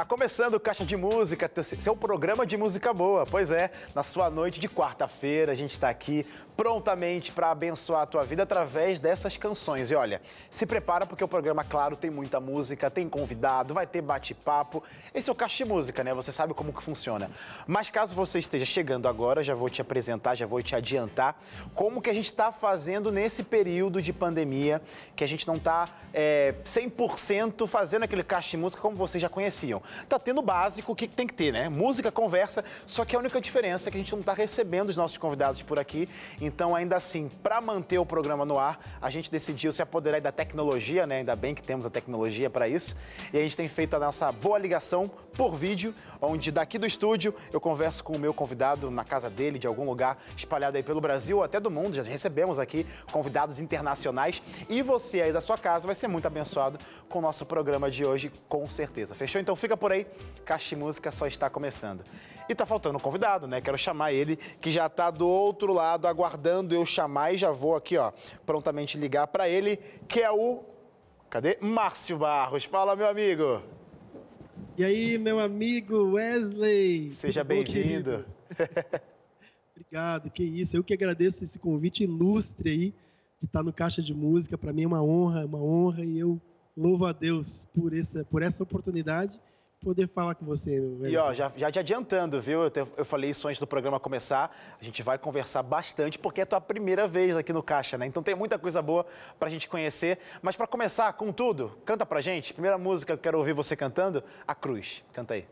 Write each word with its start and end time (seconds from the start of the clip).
Tá 0.00 0.06
começando 0.06 0.54
o 0.54 0.60
Caixa 0.60 0.82
de 0.82 0.96
Música, 0.96 1.50
seu 1.62 1.94
programa 1.94 2.46
de 2.46 2.56
música 2.56 2.90
boa. 2.90 3.26
Pois 3.26 3.50
é, 3.50 3.70
na 3.94 4.02
sua 4.02 4.30
noite 4.30 4.58
de 4.58 4.66
quarta-feira, 4.66 5.52
a 5.52 5.54
gente 5.54 5.72
está 5.72 5.90
aqui 5.90 6.24
prontamente 6.56 7.32
para 7.32 7.50
abençoar 7.50 8.02
a 8.02 8.06
tua 8.06 8.24
vida 8.24 8.42
através 8.42 8.98
dessas 8.98 9.36
canções. 9.36 9.90
E 9.90 9.94
olha, 9.94 10.20
se 10.50 10.66
prepara 10.66 11.06
porque 11.06 11.24
o 11.24 11.28
programa, 11.28 11.64
claro, 11.64 11.96
tem 11.96 12.10
muita 12.10 12.40
música, 12.40 12.90
tem 12.90 13.08
convidado, 13.08 13.74
vai 13.74 13.86
ter 13.86 14.00
bate-papo. 14.00 14.82
Esse 15.14 15.28
é 15.28 15.32
o 15.32 15.34
Caixa 15.34 15.64
de 15.64 15.70
Música, 15.70 16.02
né? 16.02 16.14
Você 16.14 16.32
sabe 16.32 16.54
como 16.54 16.72
que 16.72 16.82
funciona. 16.82 17.30
Mas 17.66 17.90
caso 17.90 18.14
você 18.14 18.38
esteja 18.38 18.64
chegando 18.64 19.06
agora, 19.06 19.42
já 19.42 19.54
vou 19.54 19.68
te 19.68 19.82
apresentar, 19.82 20.34
já 20.34 20.46
vou 20.46 20.62
te 20.62 20.74
adiantar 20.74 21.38
como 21.74 22.00
que 22.00 22.08
a 22.08 22.14
gente 22.14 22.26
está 22.26 22.52
fazendo 22.52 23.12
nesse 23.12 23.42
período 23.42 24.00
de 24.00 24.12
pandemia, 24.12 24.80
que 25.14 25.24
a 25.24 25.28
gente 25.28 25.46
não 25.46 25.56
está 25.56 25.90
é, 26.12 26.54
100% 26.64 27.66
fazendo 27.66 28.02
aquele 28.02 28.22
Caixa 28.22 28.50
de 28.50 28.56
Música 28.56 28.82
como 28.82 28.96
vocês 28.96 29.20
já 29.20 29.28
conheciam. 29.28 29.82
Tá 30.08 30.18
tendo 30.18 30.38
o 30.38 30.42
básico, 30.42 30.94
que 30.94 31.06
tem 31.06 31.26
que 31.26 31.34
ter, 31.34 31.52
né? 31.52 31.68
Música, 31.68 32.10
conversa, 32.10 32.64
só 32.86 33.04
que 33.04 33.16
a 33.16 33.18
única 33.18 33.40
diferença 33.40 33.88
é 33.88 33.90
que 33.90 33.96
a 33.96 34.00
gente 34.00 34.12
não 34.12 34.20
está 34.20 34.32
recebendo 34.32 34.90
os 34.90 34.96
nossos 34.96 35.18
convidados 35.18 35.62
por 35.62 35.78
aqui. 35.78 36.08
Então, 36.40 36.74
ainda 36.74 36.96
assim, 36.96 37.30
para 37.42 37.60
manter 37.60 37.98
o 37.98 38.06
programa 38.06 38.44
no 38.44 38.58
ar, 38.58 38.98
a 39.00 39.10
gente 39.10 39.30
decidiu 39.30 39.72
se 39.72 39.82
apoderar 39.82 40.20
da 40.20 40.32
tecnologia, 40.32 41.06
né? 41.06 41.18
Ainda 41.18 41.36
bem 41.36 41.54
que 41.54 41.62
temos 41.62 41.86
a 41.86 41.90
tecnologia 41.90 42.50
para 42.50 42.68
isso. 42.68 42.96
E 43.32 43.38
a 43.38 43.40
gente 43.40 43.56
tem 43.56 43.68
feito 43.68 43.94
a 43.94 43.98
nossa 43.98 44.30
boa 44.32 44.58
ligação 44.58 45.10
por 45.36 45.54
vídeo, 45.54 45.94
onde 46.20 46.50
daqui 46.50 46.78
do 46.78 46.86
estúdio 46.86 47.34
eu 47.52 47.60
converso 47.60 48.02
com 48.02 48.14
o 48.14 48.18
meu 48.18 48.34
convidado 48.34 48.90
na 48.90 49.04
casa 49.04 49.30
dele, 49.30 49.58
de 49.58 49.66
algum 49.66 49.84
lugar 49.84 50.22
espalhado 50.36 50.76
aí 50.76 50.82
pelo 50.82 51.00
Brasil 51.00 51.38
ou 51.38 51.44
até 51.44 51.60
do 51.60 51.70
mundo. 51.70 51.94
Já 51.94 52.02
recebemos 52.02 52.58
aqui 52.58 52.86
convidados 53.10 53.58
internacionais. 53.58 54.42
E 54.68 54.82
você 54.82 55.22
aí 55.22 55.32
da 55.32 55.40
sua 55.40 55.56
casa 55.56 55.86
vai 55.86 55.94
ser 55.94 56.08
muito 56.08 56.26
abençoado 56.26 56.78
com 57.08 57.18
o 57.18 57.22
nosso 57.22 57.44
programa 57.44 57.90
de 57.90 58.04
hoje, 58.04 58.32
com 58.48 58.68
certeza. 58.68 59.14
Fechou? 59.14 59.40
Então 59.40 59.56
fica 59.56 59.76
por 59.80 59.90
aí, 59.90 60.06
Caixa 60.44 60.76
Música 60.76 61.10
só 61.10 61.26
está 61.26 61.48
começando. 61.48 62.04
E 62.48 62.54
tá 62.54 62.66
faltando 62.66 62.98
um 62.98 63.00
convidado, 63.00 63.46
né? 63.46 63.60
Quero 63.60 63.78
chamar 63.78 64.12
ele, 64.12 64.36
que 64.36 64.70
já 64.70 64.88
tá 64.88 65.10
do 65.10 65.26
outro 65.26 65.72
lado, 65.72 66.06
aguardando 66.06 66.74
eu 66.74 66.84
chamar 66.84 67.32
e 67.32 67.38
já 67.38 67.50
vou 67.50 67.74
aqui, 67.74 67.96
ó, 67.96 68.12
prontamente 68.44 68.98
ligar 68.98 69.26
para 69.28 69.48
ele, 69.48 69.78
que 70.06 70.20
é 70.20 70.30
o. 70.30 70.62
Cadê? 71.30 71.56
Márcio 71.60 72.18
Barros. 72.18 72.64
Fala, 72.64 72.94
meu 72.94 73.08
amigo. 73.08 73.62
E 74.76 74.84
aí, 74.84 75.16
meu 75.16 75.38
amigo 75.38 76.14
Wesley. 76.14 77.14
Seja 77.14 77.42
bem-vindo. 77.42 78.26
Obrigado, 79.74 80.28
que 80.30 80.42
isso. 80.42 80.76
Eu 80.76 80.84
que 80.84 80.92
agradeço 80.92 81.44
esse 81.44 81.58
convite 81.58 82.02
ilustre 82.02 82.68
aí, 82.68 82.94
que 83.38 83.46
está 83.46 83.62
no 83.62 83.72
Caixa 83.72 84.02
de 84.02 84.12
Música. 84.12 84.58
Para 84.58 84.72
mim 84.72 84.82
é 84.82 84.86
uma 84.88 85.02
honra, 85.02 85.46
uma 85.46 85.62
honra, 85.62 86.04
e 86.04 86.18
eu 86.18 86.40
louvo 86.76 87.06
a 87.06 87.12
Deus 87.12 87.64
por 87.64 87.94
essa, 87.94 88.24
por 88.24 88.42
essa 88.42 88.62
oportunidade 88.62 89.40
poder 89.80 90.08
falar 90.08 90.34
com 90.34 90.44
você. 90.44 90.78
E 91.04 91.16
ó, 91.16 91.32
já, 91.32 91.50
já 91.56 91.70
te 91.70 91.78
adiantando, 91.78 92.40
viu? 92.40 92.64
Eu, 92.64 92.70
te, 92.70 92.80
eu, 92.96 93.04
falei 93.04 93.30
isso 93.30 93.48
antes 93.48 93.58
do 93.58 93.66
programa 93.66 93.98
começar. 93.98 94.54
A 94.80 94.84
gente 94.84 95.02
vai 95.02 95.18
conversar 95.18 95.62
bastante 95.62 96.18
porque 96.18 96.40
é 96.40 96.44
a 96.44 96.46
tua 96.46 96.60
primeira 96.60 97.08
vez 97.08 97.36
aqui 97.36 97.52
no 97.52 97.62
Caixa, 97.62 97.96
né? 97.96 98.06
Então 98.06 98.22
tem 98.22 98.34
muita 98.34 98.58
coisa 98.58 98.82
boa 98.82 99.06
pra 99.38 99.48
gente 99.48 99.68
conhecer. 99.68 100.18
Mas 100.42 100.54
para 100.54 100.66
começar 100.66 101.12
com 101.14 101.32
tudo, 101.32 101.72
canta 101.84 102.04
pra 102.04 102.20
gente. 102.20 102.52
Primeira 102.52 102.76
música 102.76 103.14
que 103.14 103.18
eu 103.18 103.22
quero 103.22 103.38
ouvir 103.38 103.54
você 103.54 103.74
cantando, 103.74 104.22
A 104.46 104.54
Cruz. 104.54 105.02
Canta 105.12 105.34
aí. 105.34 105.46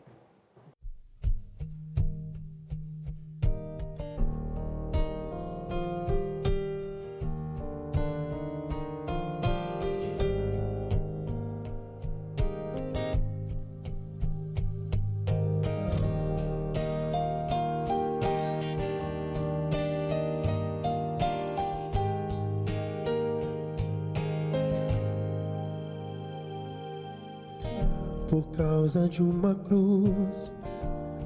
Causa 28.89 29.07
de 29.07 29.21
uma 29.21 29.53
cruz, 29.53 30.55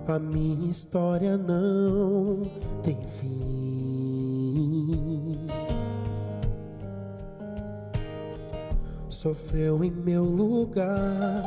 a 0.06 0.20
minha 0.20 0.70
história 0.70 1.38
não 1.38 2.42
tem 2.84 3.00
fim. 3.08 4.60
Sofreu 9.08 9.82
em 9.82 9.92
meu 9.92 10.26
lugar 10.26 11.42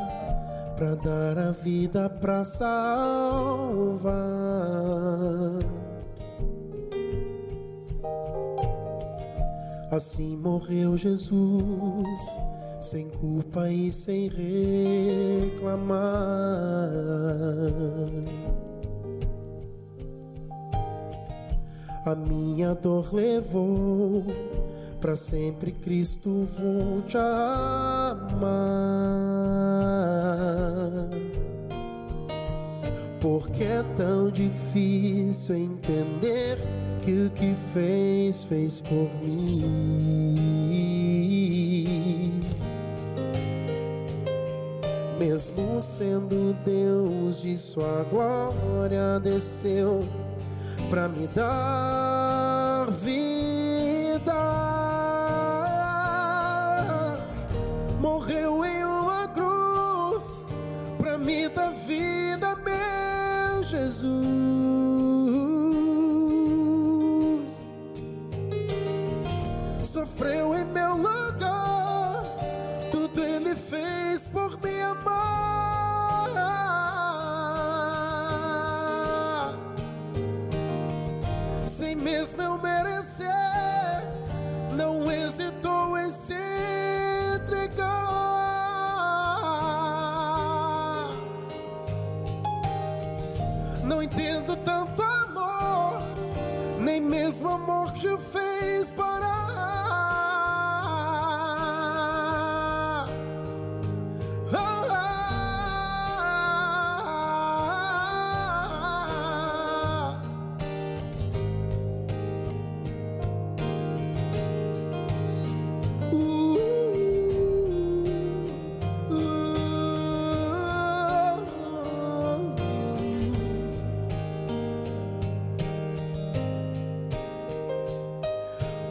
para 0.75 0.95
dar 0.95 1.37
a 1.37 1.51
vida 1.51 2.09
para 2.09 2.43
salvar. 2.43 4.07
Assim 9.91 10.35
morreu 10.35 10.97
Jesus 10.97 12.39
sem 12.87 13.09
culpa 13.09 13.69
e 13.69 13.91
sem 13.91 14.29
reclamar. 14.29 15.99
A 22.05 22.15
minha 22.15 22.73
dor 22.73 23.13
levou 23.13 24.23
para 25.01 25.17
sempre 25.17 25.73
Cristo 25.73 26.45
vou 26.45 27.01
te 27.01 27.17
amar. 27.17 28.47
Porque 33.19 33.65
é 33.65 33.83
tão 33.97 34.31
difícil 34.31 35.55
entender 35.57 36.57
que 37.03 37.25
o 37.25 37.31
que 37.31 37.53
fez, 37.73 38.45
fez 38.45 38.81
por 38.81 39.09
mim. 39.21 40.26
Mesmo 45.17 45.81
sendo 45.81 46.53
Deus 46.63 47.41
de 47.41 47.57
sua 47.57 48.05
glória, 48.09 49.19
desceu 49.19 50.07
para 50.89 51.09
me 51.09 51.27
dar 51.27 52.85
vida. 52.91 54.33
Morreu 57.99 58.63
em 58.63 58.83
uma 58.83 59.27
cruz 59.29 60.45
para 60.97 61.17
me 61.17 61.49
dar 61.49 61.73
vida, 61.73 62.55
meu 62.57 63.63
Jesus. 63.63 64.66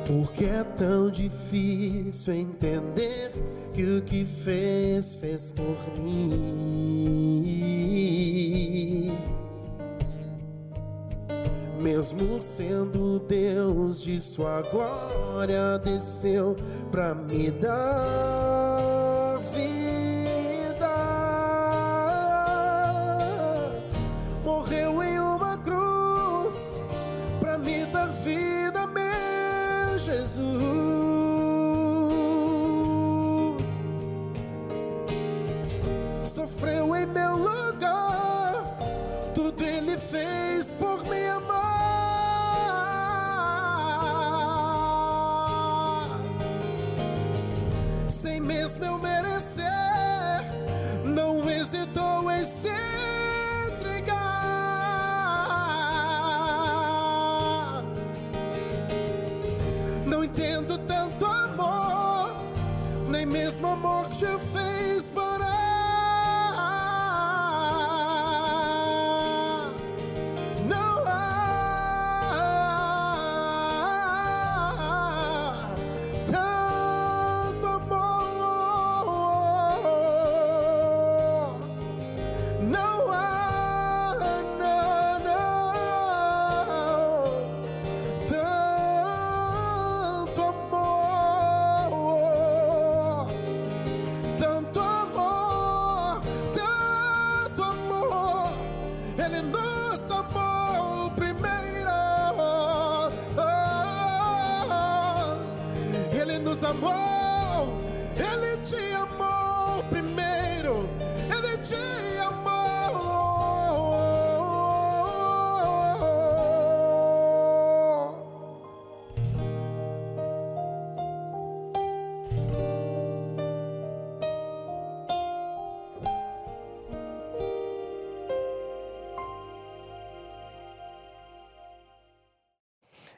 Porque 0.06 0.44
é 0.44 0.62
tão 0.62 1.10
difícil 1.10 2.32
entender 2.32 3.32
que 3.74 3.82
o 3.84 4.02
que 4.02 4.24
fez, 4.24 5.16
fez 5.16 5.50
por 5.50 5.76
mim. 5.98 7.26
Mesmo 11.80 12.40
sendo 12.40 13.18
Deus 13.20 14.00
de 14.02 14.20
sua 14.20 14.62
glória, 14.62 15.78
desceu 15.78 16.54
pra 16.92 17.12
me 17.12 17.50
dar 17.50 18.55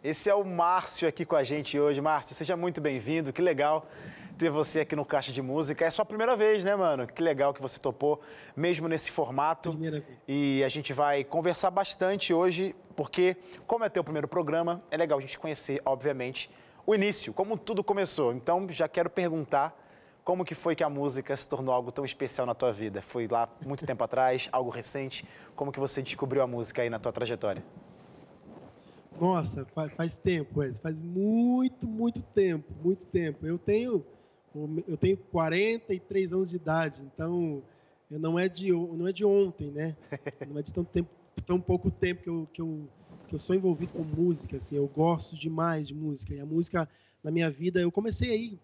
Esse 0.08 0.31
é 0.31 0.34
o 0.34 0.43
Márcio 0.43 1.06
aqui 1.06 1.26
com 1.26 1.37
a 1.37 1.44
gente 1.44 1.78
hoje. 1.78 2.00
Márcio, 2.00 2.34
seja 2.34 2.56
muito 2.56 2.81
bem-vindo. 2.81 3.31
Que 3.31 3.43
legal 3.43 3.87
ter 4.38 4.49
você 4.49 4.81
aqui 4.81 4.96
no 4.96 5.05
Caixa 5.05 5.31
de 5.31 5.43
Música. 5.43 5.84
É 5.84 5.90
sua 5.90 6.02
primeira 6.02 6.34
vez, 6.34 6.64
né, 6.64 6.75
mano? 6.75 7.06
Que 7.06 7.22
legal 7.22 7.52
que 7.52 7.60
você 7.60 7.78
topou, 7.78 8.19
mesmo 8.56 8.88
nesse 8.88 9.10
formato. 9.10 9.69
Primeira 9.69 10.00
vez. 10.00 10.19
E 10.26 10.64
a 10.64 10.69
gente 10.70 10.94
vai 10.94 11.25
conversar 11.25 11.70
bastante 11.70 12.32
hoje, 12.32 12.75
porque, 12.96 13.37
como 13.66 13.84
é 13.84 13.90
teu 13.90 14.02
primeiro 14.02 14.26
programa, 14.26 14.82
é 14.90 14.96
legal 14.96 15.19
a 15.19 15.20
gente 15.20 15.38
conhecer, 15.38 15.82
obviamente, 15.84 16.50
o 16.87 16.94
início, 16.94 17.34
como 17.34 17.58
tudo 17.58 17.84
começou. 17.84 18.32
Então, 18.32 18.66
já 18.70 18.88
quero 18.88 19.10
perguntar 19.10 19.78
como 20.25 20.43
que 20.43 20.55
foi 20.55 20.75
que 20.75 20.82
a 20.82 20.88
música 20.88 21.37
se 21.37 21.46
tornou 21.46 21.75
algo 21.75 21.93
tão 21.93 22.06
especial 22.06 22.46
na 22.46 22.55
tua 22.55 22.72
vida? 22.72 23.02
Foi 23.02 23.28
lá 23.28 23.46
muito 23.66 23.84
tempo 23.84 24.02
atrás, 24.02 24.49
algo 24.52 24.70
recente? 24.70 25.28
Como 25.55 25.70
que 25.70 25.78
você 25.78 26.00
descobriu 26.00 26.43
a 26.43 26.46
música 26.46 26.81
aí 26.81 26.88
na 26.88 26.99
tua 26.99 27.12
trajetória? 27.12 27.62
Nossa, 29.20 29.65
faz, 29.75 29.93
faz 29.94 30.17
tempo, 30.17 30.61
Wes, 30.61 30.79
faz 30.79 31.00
muito, 31.00 31.87
muito 31.87 32.23
tempo, 32.23 32.73
muito 32.82 33.06
tempo. 33.06 33.47
Eu 33.47 33.59
tenho, 33.59 34.05
eu 34.87 34.97
tenho 34.97 35.17
43 35.17 36.32
anos 36.32 36.50
de 36.50 36.56
idade, 36.56 37.03
então 37.03 37.62
eu 38.11 38.19
não 38.19 38.38
é 38.38 38.49
de, 38.49 38.73
não 38.73 39.06
é 39.06 39.12
de 39.12 39.25
ontem, 39.25 39.70
né? 39.70 39.97
Não 40.49 40.59
é 40.59 40.62
de 40.62 40.73
tão, 40.73 40.85
tempo, 40.85 41.11
tão 41.44 41.61
pouco 41.61 41.91
tempo 41.91 42.23
que 42.23 42.31
eu, 42.31 42.49
que, 42.53 42.62
eu, 42.62 42.88
que 43.26 43.35
eu 43.35 43.38
sou 43.38 43.55
envolvido 43.55 43.93
com 43.93 44.03
música, 44.03 44.56
assim, 44.56 44.76
eu 44.76 44.87
gosto 44.87 45.37
demais 45.37 45.87
de 45.88 45.94
música. 45.94 46.35
E 46.35 46.41
a 46.41 46.47
música 46.47 46.88
na 47.23 47.31
minha 47.31 47.50
vida, 47.50 47.81
eu 47.81 47.93
comecei 47.93 48.31
aí 48.31 48.59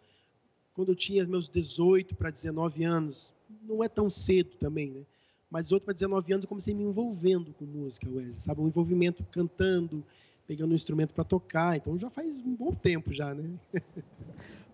quando 0.72 0.90
eu 0.90 0.96
tinha 0.96 1.24
meus 1.26 1.48
18 1.48 2.14
para 2.16 2.30
19 2.30 2.84
anos. 2.84 3.34
Não 3.62 3.82
é 3.82 3.88
tão 3.88 4.08
cedo 4.08 4.56
também, 4.58 4.90
né? 4.90 5.04
Mas 5.50 5.66
18 5.66 5.84
para 5.84 5.94
19 5.94 6.32
anos 6.32 6.44
eu 6.44 6.48
comecei 6.48 6.74
me 6.74 6.82
envolvendo 6.82 7.52
com 7.52 7.64
música, 7.64 8.08
Wesley, 8.08 8.32
sabe? 8.34 8.60
Um 8.60 8.66
envolvimento 8.66 9.24
cantando, 9.30 10.04
pegando 10.46 10.72
um 10.72 10.74
instrumento 10.74 11.14
para 11.14 11.24
tocar. 11.24 11.76
Então 11.76 11.96
já 11.96 12.10
faz 12.10 12.40
um 12.40 12.54
bom 12.54 12.72
tempo 12.72 13.12
já, 13.12 13.34
né? 13.34 13.50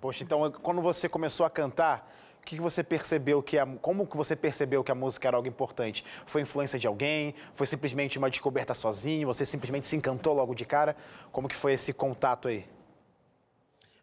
Poxa, 0.00 0.24
então 0.24 0.50
quando 0.50 0.80
você 0.80 1.08
começou 1.08 1.44
a 1.44 1.50
cantar, 1.50 2.10
o 2.40 2.44
que 2.44 2.58
você 2.58 2.82
percebeu 2.82 3.42
que 3.42 3.58
a, 3.58 3.66
como 3.66 4.06
que 4.06 4.16
você 4.16 4.34
percebeu 4.34 4.82
que 4.82 4.90
a 4.90 4.94
música 4.94 5.28
era 5.28 5.36
algo 5.36 5.48
importante? 5.48 6.04
Foi 6.24 6.40
influência 6.40 6.78
de 6.78 6.86
alguém? 6.86 7.34
Foi 7.54 7.66
simplesmente 7.66 8.18
uma 8.18 8.30
descoberta 8.30 8.72
sozinho? 8.72 9.28
Você 9.28 9.44
simplesmente 9.44 9.86
se 9.86 9.94
encantou 9.96 10.32
logo 10.34 10.54
de 10.54 10.64
cara? 10.64 10.96
Como 11.30 11.48
que 11.48 11.56
foi 11.56 11.74
esse 11.74 11.92
contato 11.92 12.48
aí? 12.48 12.64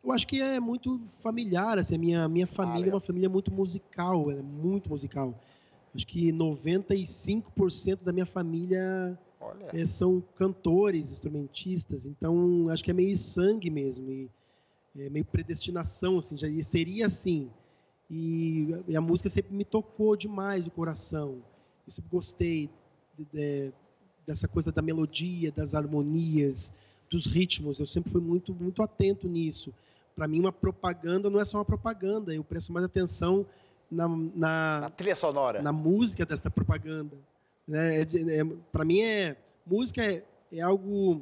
Eu 0.04 0.12
acho 0.14 0.28
que 0.28 0.40
é 0.40 0.60
muito 0.60 0.98
familiar, 1.22 1.78
assim, 1.78 1.95
a 1.95 1.97
minha, 1.97 2.30
minha 2.30 2.47
família 2.47 2.76
é 2.76 2.86
legal. 2.86 2.95
uma 2.95 3.02
família 3.02 3.28
muito 3.28 3.52
musical, 3.52 4.31
é 4.31 4.42
muito 4.42 4.90
musical. 4.90 5.33
Acho 5.94 6.06
que 6.07 6.31
95% 6.31 8.04
da 8.04 8.14
minha 8.14 8.26
família 8.26 9.19
Olha. 9.40 9.68
eh, 9.74 9.86
são 9.86 10.22
cantores, 10.36 11.12
instrumentistas, 11.12 12.06
então 12.06 12.68
acho 12.70 12.84
que 12.84 12.92
é 12.92 12.94
meio 12.94 13.16
sangue 13.18 13.70
mesmo, 13.70 14.10
e 14.12 14.30
é 14.98 15.10
meio 15.10 15.26
predestinação, 15.26 16.18
assim, 16.18 16.38
já 16.38 16.48
seria 16.64 17.06
assim. 17.08 17.50
E, 18.10 18.70
e 18.88 18.96
a 18.96 19.02
música 19.02 19.30
sempre 19.30 19.54
me 19.54 19.66
tocou 19.66 20.16
demais 20.16 20.66
o 20.66 20.72
coração. 20.72 21.44
Eu 21.86 21.92
sempre 21.92 22.10
gostei 22.10 22.70
de- 23.18 23.26
de- 23.32 23.74
dessa 24.26 24.48
coisa 24.48 24.72
da 24.72 24.82
melodia, 24.82 25.52
das 25.52 25.74
harmonias, 25.76 26.74
dos 27.10 27.26
ritmos. 27.26 27.80
Eu 27.80 27.86
sempre 27.86 28.10
fui 28.12 28.22
muito, 28.22 28.54
muito 28.54 28.82
atento 28.82 29.28
nisso. 29.28 29.74
Para 30.16 30.28
mim, 30.28 30.40
uma 30.40 30.52
propaganda 30.52 31.30
não 31.30 31.40
é 31.40 31.46
só 31.46 31.58
uma 31.58 31.66
propaganda. 31.66 32.34
Eu 32.34 32.44
presto 32.44 32.72
mais 32.74 32.86
atenção 32.86 33.46
na, 33.92 34.08
Na 34.08 34.80
na, 34.82 34.90
trilha 34.90 35.16
sonora. 35.16 35.62
na 35.62 35.72
música 35.72 36.26
dessa 36.26 36.50
propaganda. 36.50 37.16
Né? 37.68 38.00
É 38.00 38.02
é, 38.02 38.45
para 38.71 38.86
mim, 38.86 39.02
é 39.02 39.36
música 39.66 40.04
é, 40.04 40.24
é 40.52 40.62
algo 40.62 41.21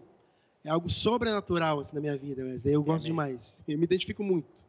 é 0.63 0.69
algo 0.69 0.89
sobrenatural 0.89 1.79
assim, 1.79 1.95
na 1.95 2.01
minha 2.01 2.17
vida. 2.17 2.43
Mas 2.43 2.65
eu 2.65 2.83
gosto 2.83 3.05
demais. 3.05 3.59
Eu 3.67 3.77
me 3.77 3.83
identifico 3.83 4.23
muito. 4.23 4.65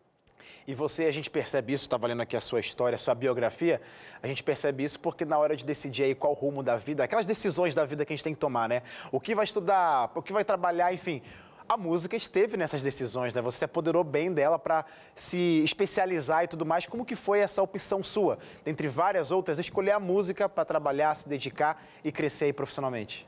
E 0.66 0.74
você, 0.74 1.04
a 1.04 1.12
gente 1.12 1.30
percebe 1.30 1.72
isso, 1.72 1.84
estava 1.84 2.08
lendo 2.08 2.22
aqui 2.22 2.36
a 2.36 2.40
sua 2.40 2.58
história, 2.58 2.96
a 2.96 2.98
sua 2.98 3.14
biografia, 3.14 3.80
a 4.20 4.26
gente 4.26 4.42
percebe 4.42 4.82
isso 4.82 4.98
porque 4.98 5.24
na 5.24 5.38
hora 5.38 5.56
de 5.56 5.64
decidir 5.64 6.02
aí 6.02 6.14
qual 6.14 6.32
rumo 6.32 6.60
da 6.60 6.76
vida, 6.76 7.04
aquelas 7.04 7.24
decisões 7.24 7.72
da 7.72 7.84
vida 7.84 8.04
que 8.04 8.12
a 8.12 8.16
gente 8.16 8.24
tem 8.24 8.34
que 8.34 8.40
tomar, 8.40 8.68
né? 8.68 8.82
O 9.12 9.20
que 9.20 9.32
vai 9.32 9.44
estudar, 9.44 10.10
o 10.12 10.20
que 10.20 10.32
vai 10.32 10.44
trabalhar, 10.44 10.92
enfim. 10.92 11.22
A 11.68 11.76
música 11.76 12.16
esteve 12.16 12.56
nessas 12.56 12.80
decisões, 12.80 13.34
né? 13.34 13.42
Você 13.42 13.58
se 13.58 13.64
apoderou 13.64 14.04
bem 14.04 14.32
dela 14.32 14.56
para 14.56 14.84
se 15.16 15.62
especializar 15.64 16.44
e 16.44 16.48
tudo 16.48 16.64
mais. 16.64 16.86
Como 16.86 17.04
que 17.04 17.16
foi 17.16 17.40
essa 17.40 17.60
opção 17.60 18.04
sua, 18.04 18.38
dentre 18.64 18.86
várias 18.86 19.32
outras, 19.32 19.58
escolher 19.58 19.90
a 19.90 20.00
música 20.00 20.48
para 20.48 20.64
trabalhar, 20.64 21.14
se 21.16 21.28
dedicar 21.28 21.84
e 22.04 22.12
crescer 22.12 22.54
profissionalmente? 22.54 23.26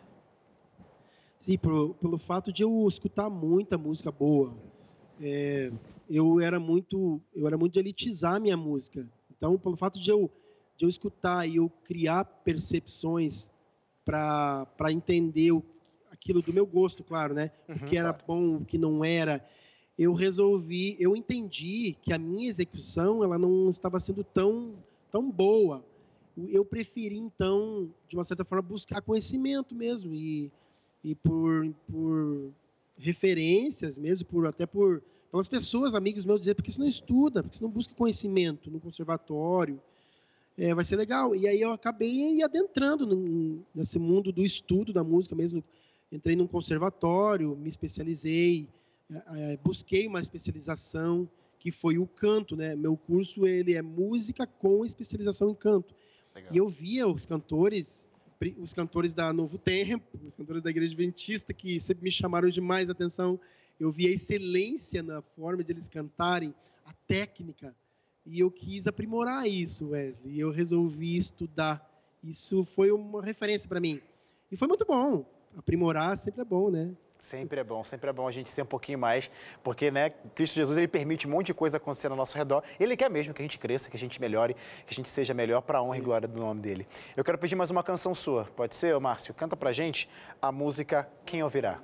Sim, 1.40 1.59
pelo 1.59 2.18
fato 2.18 2.52
de 2.52 2.62
eu 2.62 2.87
escutar 2.87 3.28
muita 3.28 3.76
música 3.76 4.12
boa. 4.12 4.57
É, 5.21 5.73
eu 6.09 6.40
era 6.40 6.61
muito, 6.61 7.21
eu 7.35 7.47
era 7.47 7.59
muito 7.59 7.73
de 7.73 7.80
elitizar 7.80 8.37
a 8.37 8.40
minha 8.40 8.57
música. 8.57 9.04
Então, 9.37 9.59
pelo 9.59 9.76
fato 9.76 9.99
de 9.99 10.11
eu, 10.11 10.30
de 10.76 10.85
eu 10.85 10.88
escutar 10.88 11.45
e 11.47 11.57
eu 11.57 11.68
criar 11.83 12.25
percepções 12.25 13.50
para 14.04 14.92
entender 14.92 15.52
o, 15.52 15.62
aquilo 16.21 16.43
do 16.43 16.53
meu 16.53 16.67
gosto, 16.67 17.03
claro, 17.03 17.35
né? 17.35 17.51
o 17.69 17.85
que 17.87 17.97
era 17.97 18.13
claro. 18.13 18.25
bom, 18.27 18.57
o 18.57 18.65
que 18.65 18.77
não 18.77 19.05
era, 19.05 19.45
eu 19.99 20.13
resolvi, 20.13 20.97
eu 21.01 21.17
entendi 21.17 21.97
que 22.03 22.13
a 22.13 22.19
minha 22.19 22.49
execução 22.49 23.25
ela 23.25 23.39
não 23.39 23.69
estava 23.69 23.99
sendo 23.99 24.23
tão, 24.23 24.75
tão 25.11 25.31
boa. 25.31 25.85
Eu 26.49 26.65
preferi, 26.65 27.17
então, 27.17 27.91
de 28.09 28.17
uma 28.17 28.23
certa 28.23 28.45
forma, 28.45 28.63
buscar 28.63 29.03
conhecimento 29.03 29.75
mesmo 29.75 30.15
e, 30.15 30.53
e 31.03 31.15
por, 31.17 31.69
por 31.91 32.53
referências 32.97 33.99
mesmo, 33.99 34.27
por 34.29 34.47
até 34.47 34.67
por 34.67 35.03
pelas 35.31 35.49
pessoas, 35.49 35.95
amigos 35.95 36.25
meus, 36.25 36.41
dizer 36.41 36.55
porque 36.55 36.71
você 36.71 36.81
não 36.81 36.89
estuda, 36.89 37.43
porque 37.43 37.57
você 37.57 37.63
não 37.63 37.71
busca 37.71 37.95
conhecimento 37.95 38.71
no 38.71 38.81
conservatório, 38.81 39.81
é, 40.57 40.75
vai 40.75 40.85
ser 40.85 40.97
legal. 40.97 41.35
E 41.35 41.47
aí 41.47 41.61
eu 41.61 41.71
acabei 41.71 42.43
adentrando 42.43 43.07
nesse 43.75 43.99
mundo 43.99 44.33
do 44.33 44.45
estudo 44.45 44.93
da 44.93 45.05
música 45.05 45.35
mesmo. 45.35 45.63
Entrei 46.11 46.35
num 46.35 46.47
conservatório, 46.47 47.57
me 47.57 47.69
especializei, 47.69 48.69
é, 49.11 49.57
busquei 49.59 50.07
uma 50.07 50.21
especialização 50.21 51.29
que 51.59 51.73
foi 51.73 51.99
o 51.99 52.07
canto, 52.07 52.57
né? 52.57 52.75
Meu 52.75 52.97
curso 52.97 53.47
ele 53.47 53.75
é 53.75 53.83
música 53.83 54.47
com 54.47 54.85
especialização 54.85 55.50
em 55.50 55.55
canto. 55.55 55.95
Legal. 56.35 56.53
E 56.53 56.57
eu 56.57 56.69
via 56.69 57.07
os 57.07 57.27
cantores, 57.27 58.09
os 58.59 58.73
cantores 58.73 59.12
da 59.12 59.33
Novo 59.33 59.59
Tempo, 59.59 60.07
os 60.25 60.37
cantores 60.37 60.62
da 60.62 60.71
Igreja 60.71 60.93
Adventista 60.93 61.53
que 61.53 61.81
sempre 61.81 62.05
me 62.05 62.11
chamaram 62.11 62.49
demais 62.49 62.88
a 62.88 62.93
atenção. 62.93 63.38
Eu 63.79 63.91
via 63.91 64.09
a 64.09 64.12
excelência 64.12 65.03
na 65.03 65.21
forma 65.21 65.62
de 65.65 65.73
eles 65.73 65.88
cantarem, 65.88 66.55
a 66.85 66.93
técnica. 67.07 67.75
E 68.25 68.41
eu 68.41 68.50
quis 68.50 68.87
aprimorar 68.87 69.49
isso, 69.49 69.88
Wesley. 69.88 70.35
E 70.35 70.41
eu 70.41 70.50
resolvi 70.50 71.17
estudar. 71.17 71.87
Isso 72.23 72.62
foi 72.62 72.91
uma 72.91 73.23
referência 73.23 73.69
para 73.69 73.81
mim. 73.81 74.00
E 74.50 74.57
foi 74.57 74.69
muito 74.69 74.85
bom. 74.85 75.25
Aprimorar 75.57 76.17
sempre 76.17 76.43
é 76.43 76.45
bom, 76.45 76.71
né? 76.71 76.95
Sempre 77.19 77.61
é 77.61 77.64
bom, 77.64 77.83
sempre 77.83 78.09
é 78.09 78.12
bom 78.12 78.28
a 78.28 78.31
gente 78.31 78.49
ser 78.49 78.62
um 78.62 78.67
pouquinho 78.67 78.99
mais, 78.99 79.28
porque, 79.64 79.90
né, 79.90 80.11
Cristo 80.37 80.55
Jesus, 80.55 80.78
ele 80.78 80.87
permite 80.87 81.26
um 81.26 81.31
monte 81.31 81.47
de 81.47 81.55
coisa 81.55 81.76
acontecer 81.76 82.09
ao 82.09 82.17
nosso 82.17 82.38
redor. 82.38 82.62
Ele 82.78 82.97
quer 82.97 83.11
mesmo 83.11 83.35
que 83.35 83.43
a 83.43 83.45
gente 83.45 83.59
cresça, 83.59 83.90
que 83.90 83.97
a 83.97 83.99
gente 83.99 84.21
melhore, 84.21 84.55
que 84.87 84.93
a 84.93 84.95
gente 84.95 85.09
seja 85.09 85.35
melhor 85.35 85.62
para 85.62 85.78
a 85.78 85.83
honra 85.83 85.99
e 85.99 86.00
glória 86.00 86.28
do 86.28 86.38
nome 86.40 86.61
dele. 86.61 86.87
Eu 87.17 87.25
quero 87.25 87.37
pedir 87.37 87.57
mais 87.57 87.71
uma 87.71 87.83
canção 87.83 88.14
sua, 88.14 88.45
pode 88.45 88.76
ser, 88.76 88.99
Márcio? 89.00 89.35
Canta 89.35 89.57
pra 89.57 89.73
gente 89.73 90.09
a 90.40 90.52
música 90.52 91.09
Quem 91.26 91.43
Ouvirá. 91.43 91.81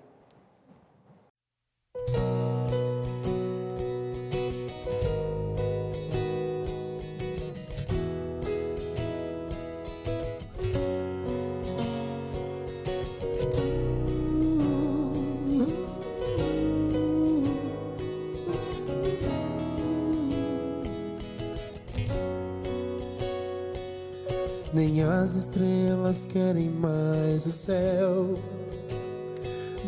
Nem 24.74 25.02
as 25.04 25.34
estrelas 25.34 26.26
querem 26.26 26.68
mais 26.68 27.46
o 27.46 27.52
céu 27.52 28.34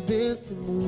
desse 0.05 0.53
mundo. 0.53 0.87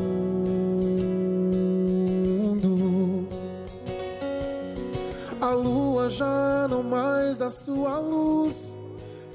A 5.41 5.51
lua 5.51 6.09
já 6.09 6.65
não 6.69 6.81
mais 6.81 7.39
dá 7.39 7.49
sua 7.49 7.99
luz 7.99 8.77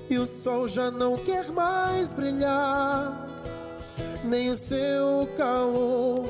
e 0.08 0.16
o 0.16 0.26
sol 0.26 0.66
já 0.66 0.90
não 0.90 1.18
quer 1.18 1.52
mais 1.52 2.14
brilhar, 2.14 3.28
nem 4.24 4.48
o 4.50 4.56
seu 4.56 5.28
calor 5.36 6.24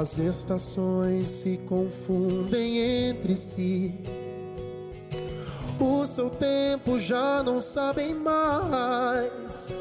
As 0.00 0.16
estações 0.16 1.28
se 1.28 1.56
confundem 1.66 3.08
entre 3.08 3.34
si. 3.34 3.92
O 5.80 6.06
seu 6.06 6.30
tempo 6.30 7.00
já 7.00 7.42
não 7.42 7.60
sabem 7.60 8.14
mais. 8.14 9.74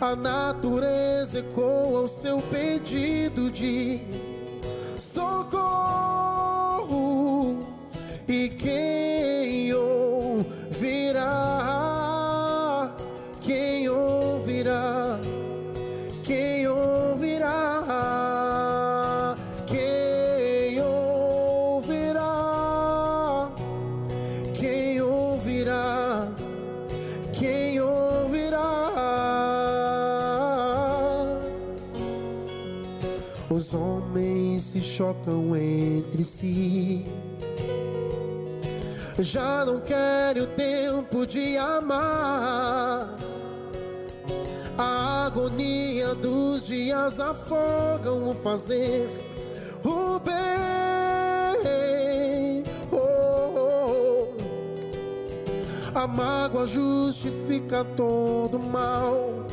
A 0.00 0.16
natureza 0.16 1.40
ecoa 1.40 2.00
o 2.00 2.08
seu 2.08 2.40
pedido 2.40 3.50
de 3.50 4.00
socorro. 4.96 5.89
Os 33.52 33.74
homens 33.74 34.62
se 34.62 34.80
chocam 34.80 35.56
entre 35.56 36.24
si. 36.24 37.04
Já 39.18 39.64
não 39.64 39.80
quero 39.80 40.44
o 40.44 40.46
tempo 40.46 41.26
de 41.26 41.58
amar. 41.58 43.16
A 44.78 45.26
agonia 45.26 46.14
dos 46.14 46.68
dias 46.68 47.18
afogam 47.18 48.30
o 48.30 48.34
fazer 48.34 49.10
o 49.82 50.20
bem. 50.20 50.36
Oh, 52.92 52.98
oh, 53.56 54.28
oh. 55.92 55.98
A 55.98 56.06
mágoa 56.06 56.68
justifica 56.68 57.84
todo 57.96 58.60
mal 58.60 59.44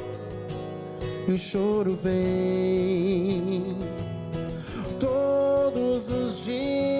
e 1.27 1.31
o 1.31 1.37
choro 1.37 1.93
vem. 1.93 3.75
Todos 4.99 6.09
os 6.09 6.45
dias 6.45 6.96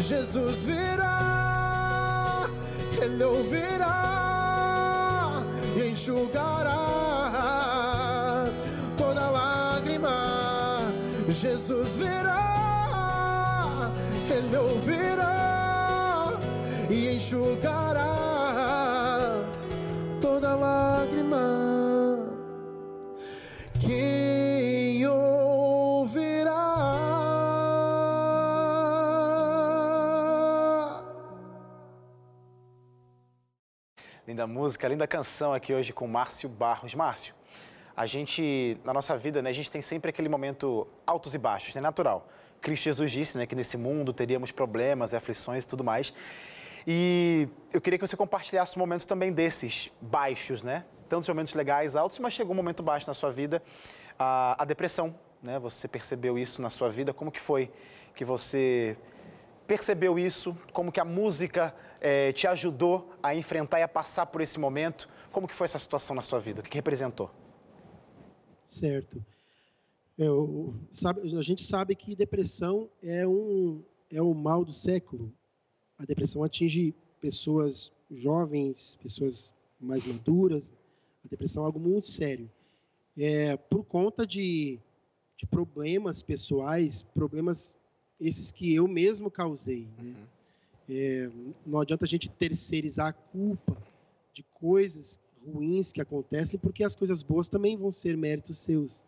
Jesus 0.00 0.64
virá, 0.64 2.48
Ele 3.02 3.24
ouvirá 3.24 3.94
e 5.76 5.88
enxugará 5.90 6.76
toda 8.96 9.28
lágrima. 9.30 10.14
Jesus 11.28 11.96
virá, 11.96 13.92
Ele 14.30 14.56
ouvirá 14.56 16.38
e 16.88 17.16
enxugará 17.16 18.37
música, 34.68 34.86
linda 34.86 35.06
canção 35.06 35.54
aqui 35.54 35.72
hoje 35.72 35.94
com 35.94 36.06
Márcio 36.06 36.46
Barros. 36.46 36.94
Márcio, 36.94 37.34
a 37.96 38.04
gente, 38.04 38.76
na 38.84 38.92
nossa 38.92 39.16
vida, 39.16 39.40
né, 39.40 39.48
a 39.48 39.52
gente 39.52 39.70
tem 39.70 39.80
sempre 39.80 40.10
aquele 40.10 40.28
momento 40.28 40.86
altos 41.06 41.34
e 41.34 41.38
baixos, 41.38 41.74
é 41.74 41.80
né, 41.80 41.82
natural. 41.84 42.28
Cristo 42.60 42.84
Jesus 42.84 43.10
disse 43.10 43.38
né, 43.38 43.46
que 43.46 43.56
nesse 43.56 43.78
mundo 43.78 44.12
teríamos 44.12 44.52
problemas, 44.52 45.14
aflições 45.14 45.64
e 45.64 45.66
tudo 45.66 45.82
mais. 45.82 46.12
E 46.86 47.48
eu 47.72 47.80
queria 47.80 47.98
que 47.98 48.06
você 48.06 48.14
compartilhasse 48.14 48.76
um 48.76 48.80
momento 48.80 49.06
também 49.06 49.32
desses 49.32 49.90
baixos, 50.02 50.62
né? 50.62 50.84
Tantos 51.08 51.26
momentos 51.26 51.54
legais, 51.54 51.96
altos, 51.96 52.18
mas 52.18 52.34
chegou 52.34 52.52
um 52.52 52.56
momento 52.56 52.82
baixo 52.82 53.06
na 53.06 53.14
sua 53.14 53.30
vida. 53.30 53.62
a, 54.18 54.62
a 54.62 54.66
depressão, 54.66 55.14
né? 55.42 55.58
Você 55.60 55.88
percebeu 55.88 56.38
isso 56.38 56.60
na 56.60 56.68
sua 56.68 56.90
vida? 56.90 57.14
Como 57.14 57.32
que 57.32 57.40
foi 57.40 57.70
que 58.14 58.22
você 58.22 58.98
percebeu 59.66 60.18
isso? 60.18 60.54
Como 60.74 60.92
que 60.92 61.00
a 61.00 61.06
música 61.06 61.74
é, 62.00 62.32
te 62.32 62.46
ajudou 62.46 63.12
a 63.22 63.34
enfrentar 63.34 63.80
e 63.80 63.82
a 63.82 63.88
passar 63.88 64.26
por 64.26 64.40
esse 64.40 64.58
momento? 64.58 65.08
Como 65.32 65.46
que 65.46 65.54
foi 65.54 65.64
essa 65.66 65.78
situação 65.78 66.14
na 66.14 66.22
sua 66.22 66.38
vida? 66.38 66.60
O 66.60 66.62
que, 66.64 66.70
que 66.70 66.76
representou? 66.76 67.30
Certo. 68.66 69.24
Eu, 70.16 70.74
sabe, 70.90 71.20
a 71.22 71.42
gente 71.42 71.62
sabe 71.62 71.94
que 71.94 72.16
depressão 72.16 72.88
é 73.02 73.26
um, 73.26 73.82
é 74.10 74.20
um 74.20 74.34
mal 74.34 74.64
do 74.64 74.72
século. 74.72 75.32
A 75.96 76.04
depressão 76.04 76.42
atinge 76.42 76.94
pessoas 77.20 77.92
jovens, 78.10 78.96
pessoas 78.96 79.54
mais 79.80 80.06
maduras. 80.06 80.72
A 81.24 81.28
depressão 81.28 81.62
é 81.62 81.66
algo 81.66 81.78
muito 81.78 82.06
sério. 82.06 82.50
É, 83.16 83.56
por 83.56 83.84
conta 83.84 84.26
de, 84.26 84.78
de 85.36 85.46
problemas 85.46 86.22
pessoais, 86.22 87.02
problemas 87.02 87.76
esses 88.20 88.50
que 88.50 88.74
eu 88.74 88.88
mesmo 88.88 89.30
causei. 89.30 89.88
Né? 89.98 90.10
Uhum. 90.10 90.37
É, 90.88 91.30
não 91.66 91.80
adianta 91.80 92.04
a 92.04 92.08
gente 92.08 92.30
terceirizar 92.30 93.08
a 93.08 93.12
culpa 93.12 93.76
de 94.32 94.42
coisas 94.42 95.20
ruins 95.46 95.92
que 95.92 96.00
acontecem, 96.00 96.58
porque 96.58 96.82
as 96.82 96.94
coisas 96.94 97.22
boas 97.22 97.48
também 97.48 97.76
vão 97.76 97.92
ser 97.92 98.16
méritos 98.16 98.58
seus. 98.58 99.04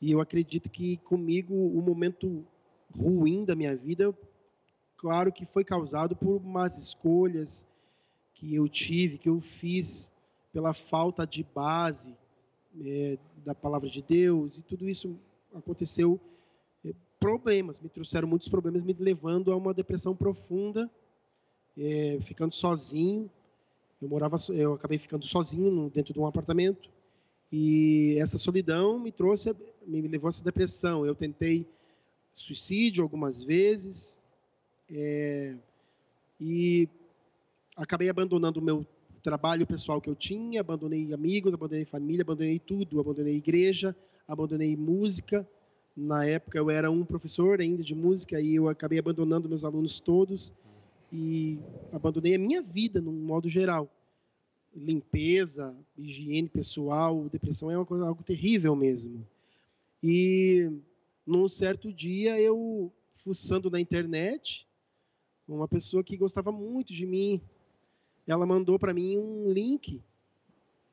E 0.00 0.10
eu 0.10 0.20
acredito 0.20 0.70
que 0.70 0.96
comigo 0.98 1.54
o 1.54 1.82
momento 1.82 2.44
ruim 2.94 3.44
da 3.44 3.54
minha 3.54 3.76
vida, 3.76 4.16
claro 4.96 5.32
que 5.32 5.44
foi 5.44 5.64
causado 5.64 6.16
por 6.16 6.42
más 6.42 6.76
escolhas 6.76 7.66
que 8.34 8.54
eu 8.54 8.68
tive, 8.68 9.18
que 9.18 9.28
eu 9.28 9.38
fiz 9.38 10.12
pela 10.52 10.74
falta 10.74 11.26
de 11.26 11.44
base 11.44 12.16
é, 12.84 13.18
da 13.44 13.54
palavra 13.54 13.88
de 13.88 14.02
Deus 14.02 14.58
e 14.58 14.62
tudo 14.62 14.88
isso 14.88 15.18
aconteceu 15.54 16.20
problemas 17.20 17.78
me 17.78 17.88
trouxeram 17.88 18.26
muitos 18.26 18.48
problemas 18.48 18.82
me 18.82 18.94
levando 18.94 19.52
a 19.52 19.56
uma 19.56 19.72
depressão 19.72 20.16
profunda 20.16 20.90
é, 21.78 22.18
ficando 22.20 22.52
sozinho 22.52 23.30
eu 24.02 24.08
morava 24.08 24.36
eu 24.48 24.72
acabei 24.72 24.98
ficando 24.98 25.24
sozinho 25.24 25.90
dentro 25.90 26.12
de 26.12 26.18
um 26.18 26.26
apartamento 26.26 26.90
e 27.52 28.16
essa 28.18 28.38
solidão 28.38 28.98
me 28.98 29.12
trouxe 29.12 29.54
me 29.86 30.00
levou 30.08 30.28
a 30.28 30.30
essa 30.30 30.42
depressão 30.42 31.06
eu 31.06 31.14
tentei 31.14 31.68
suicídio 32.32 33.04
algumas 33.04 33.44
vezes 33.44 34.18
é, 34.90 35.56
e 36.40 36.88
acabei 37.76 38.08
abandonando 38.08 38.60
o 38.60 38.62
meu 38.62 38.86
trabalho 39.22 39.66
pessoal 39.66 40.00
que 40.00 40.08
eu 40.08 40.14
tinha, 40.14 40.60
abandonei 40.60 41.12
amigos, 41.12 41.54
abandonei 41.54 41.84
família, 41.84 42.22
abandonei 42.22 42.58
tudo, 42.58 43.00
abandonei 43.00 43.36
igreja, 43.36 43.94
abandonei 44.26 44.76
música. 44.76 45.46
Na 45.96 46.24
época 46.24 46.58
eu 46.58 46.70
era 46.70 46.90
um 46.90 47.04
professor 47.04 47.60
ainda 47.60 47.82
de 47.82 47.94
música 47.94 48.40
e 48.40 48.54
eu 48.54 48.68
acabei 48.68 48.98
abandonando 48.98 49.48
meus 49.48 49.64
alunos 49.64 50.00
todos 50.00 50.54
e 51.12 51.58
abandonei 51.92 52.34
a 52.34 52.38
minha 52.38 52.62
vida 52.62 53.00
no 53.00 53.12
modo 53.12 53.48
geral. 53.48 53.90
Limpeza, 54.74 55.76
higiene 55.98 56.48
pessoal, 56.48 57.28
depressão 57.28 57.70
é 57.70 57.76
uma 57.76 57.86
coisa 57.86 58.06
algo 58.06 58.22
terrível 58.22 58.76
mesmo. 58.76 59.26
E 60.02 60.70
num 61.26 61.48
certo 61.48 61.92
dia 61.92 62.40
eu 62.40 62.92
fuçando 63.12 63.70
na 63.70 63.80
internet, 63.80 64.66
uma 65.46 65.68
pessoa 65.68 66.04
que 66.04 66.16
gostava 66.16 66.52
muito 66.52 66.92
de 66.92 67.04
mim, 67.04 67.40
ela 68.26 68.46
mandou 68.46 68.78
para 68.78 68.94
mim 68.94 69.18
um 69.18 69.50
link. 69.50 70.00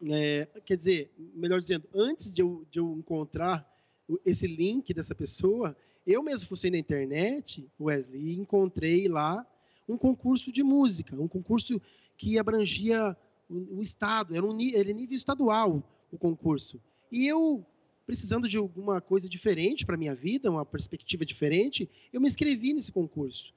É, 0.10 0.48
quer 0.66 0.76
dizer, 0.76 1.12
melhor 1.18 1.60
dizendo, 1.60 1.88
antes 1.94 2.34
de 2.34 2.42
eu, 2.42 2.66
de 2.70 2.80
eu 2.80 2.98
encontrar 2.98 3.77
esse 4.26 4.48
link 4.48 4.94
dessa 4.94 5.14
pessoa, 5.14 5.76
eu 6.06 6.24
mesmo 6.24 6.48
fui 6.48 6.70
na 6.70 6.78
internet, 6.78 7.70
Wesley, 7.80 8.30
e 8.30 8.40
encontrei 8.40 9.08
lá 9.08 9.46
um 9.88 9.98
concurso 9.98 10.52
de 10.52 10.64
música, 10.64 11.16
um 11.20 11.28
concurso 11.28 11.82
que 12.18 12.38
abrangia 12.38 13.16
o, 13.50 13.78
o 13.78 13.82
estado, 13.82 14.36
era, 14.36 14.46
um, 14.46 14.58
era 14.74 14.92
nível 14.92 15.16
estadual 15.16 15.84
o 16.12 16.18
concurso. 16.18 16.82
E 17.12 17.28
eu, 17.28 17.66
precisando 18.06 18.48
de 18.48 18.58
alguma 18.58 19.02
coisa 19.02 19.30
diferente 19.30 19.86
para 19.86 19.98
minha 19.98 20.16
vida, 20.16 20.50
uma 20.50 20.66
perspectiva 20.66 21.26
diferente, 21.26 21.90
eu 22.12 22.22
me 22.22 22.28
inscrevi 22.28 22.74
nesse 22.74 22.92
concurso. 22.92 23.54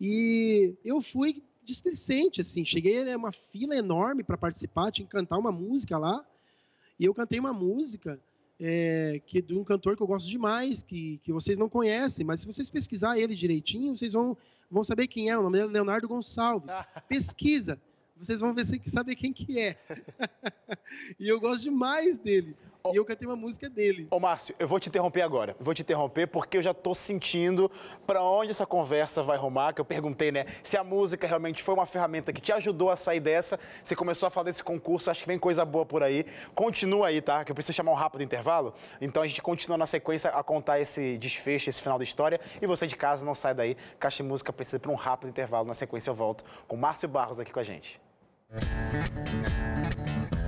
E 0.00 0.74
eu 0.84 1.00
fui 1.00 1.42
displicente, 1.62 2.40
assim. 2.40 2.64
Cheguei, 2.64 2.98
era 2.98 3.16
uma 3.16 3.32
fila 3.32 3.74
enorme 3.74 4.22
para 4.22 4.36
participar, 4.36 4.90
tinha 4.90 5.06
que 5.06 5.12
cantar 5.12 5.38
uma 5.38 5.52
música 5.52 5.96
lá. 5.96 6.24
E 6.98 7.04
eu 7.04 7.14
cantei 7.14 7.40
uma 7.40 7.52
música 7.52 8.20
é, 8.60 9.20
que 9.26 9.42
de 9.42 9.54
um 9.54 9.64
cantor 9.64 9.96
que 9.96 10.02
eu 10.02 10.06
gosto 10.06 10.28
demais, 10.28 10.82
que, 10.82 11.18
que 11.18 11.32
vocês 11.32 11.58
não 11.58 11.68
conhecem, 11.68 12.24
mas 12.24 12.40
se 12.40 12.46
vocês 12.46 12.70
pesquisar 12.70 13.18
ele 13.18 13.34
direitinho, 13.34 13.96
vocês 13.96 14.12
vão, 14.12 14.36
vão 14.70 14.82
saber 14.82 15.06
quem 15.06 15.30
é. 15.30 15.38
O 15.38 15.42
nome 15.42 15.58
é 15.58 15.66
Leonardo 15.66 16.08
Gonçalves. 16.08 16.72
Pesquisa, 17.08 17.80
vocês 18.16 18.40
vão 18.40 18.54
ver, 18.54 18.64
saber 18.86 19.14
quem 19.16 19.32
que 19.32 19.58
é. 19.58 19.76
e 21.18 21.28
eu 21.28 21.40
gosto 21.40 21.62
demais 21.62 22.18
dele. 22.18 22.56
E 22.92 22.96
eu 22.96 23.04
cantei 23.04 23.26
uma 23.26 23.34
música 23.34 23.70
dele. 23.70 24.08
Ô, 24.10 24.20
Márcio, 24.20 24.54
eu 24.58 24.68
vou 24.68 24.78
te 24.78 24.90
interromper 24.90 25.22
agora. 25.22 25.56
vou 25.58 25.72
te 25.72 25.80
interromper 25.80 26.26
porque 26.26 26.58
eu 26.58 26.62
já 26.62 26.74
tô 26.74 26.94
sentindo 26.94 27.70
para 28.06 28.22
onde 28.22 28.50
essa 28.50 28.66
conversa 28.66 29.22
vai 29.22 29.38
rumar. 29.38 29.72
Que 29.72 29.80
eu 29.80 29.86
perguntei, 29.86 30.30
né, 30.30 30.44
se 30.62 30.76
a 30.76 30.84
música 30.84 31.26
realmente 31.26 31.62
foi 31.62 31.72
uma 31.72 31.86
ferramenta 31.86 32.30
que 32.30 32.42
te 32.42 32.52
ajudou 32.52 32.90
a 32.90 32.96
sair 32.96 33.20
dessa. 33.20 33.58
Você 33.82 33.96
começou 33.96 34.26
a 34.26 34.30
falar 34.30 34.44
desse 34.44 34.62
concurso, 34.62 35.10
acho 35.10 35.22
que 35.22 35.26
vem 35.26 35.38
coisa 35.38 35.64
boa 35.64 35.86
por 35.86 36.02
aí. 36.02 36.26
Continua 36.54 37.06
aí, 37.06 37.22
tá? 37.22 37.42
Que 37.42 37.52
eu 37.52 37.54
preciso 37.54 37.74
chamar 37.74 37.92
um 37.92 37.94
rápido 37.94 38.22
intervalo. 38.22 38.74
Então 39.00 39.22
a 39.22 39.26
gente 39.26 39.40
continua 39.40 39.78
na 39.78 39.86
sequência 39.86 40.28
a 40.28 40.42
contar 40.42 40.78
esse 40.78 41.16
desfecho, 41.16 41.70
esse 41.70 41.80
final 41.80 41.96
da 41.96 42.04
história. 42.04 42.38
E 42.60 42.66
você 42.66 42.86
de 42.86 42.96
casa 42.96 43.24
não 43.24 43.34
sai 43.34 43.54
daí. 43.54 43.78
Caixa 43.98 44.22
de 44.22 44.28
Música 44.28 44.52
precisa 44.52 44.78
para 44.78 44.92
um 44.92 44.94
rápido 44.94 45.30
intervalo. 45.30 45.66
Na 45.66 45.72
sequência 45.72 46.10
eu 46.10 46.14
volto 46.14 46.44
com 46.68 46.76
Márcio 46.76 47.08
Barros 47.08 47.40
aqui 47.40 47.50
com 47.50 47.60
a 47.60 47.64
gente. 47.64 47.98
Música 48.52 50.43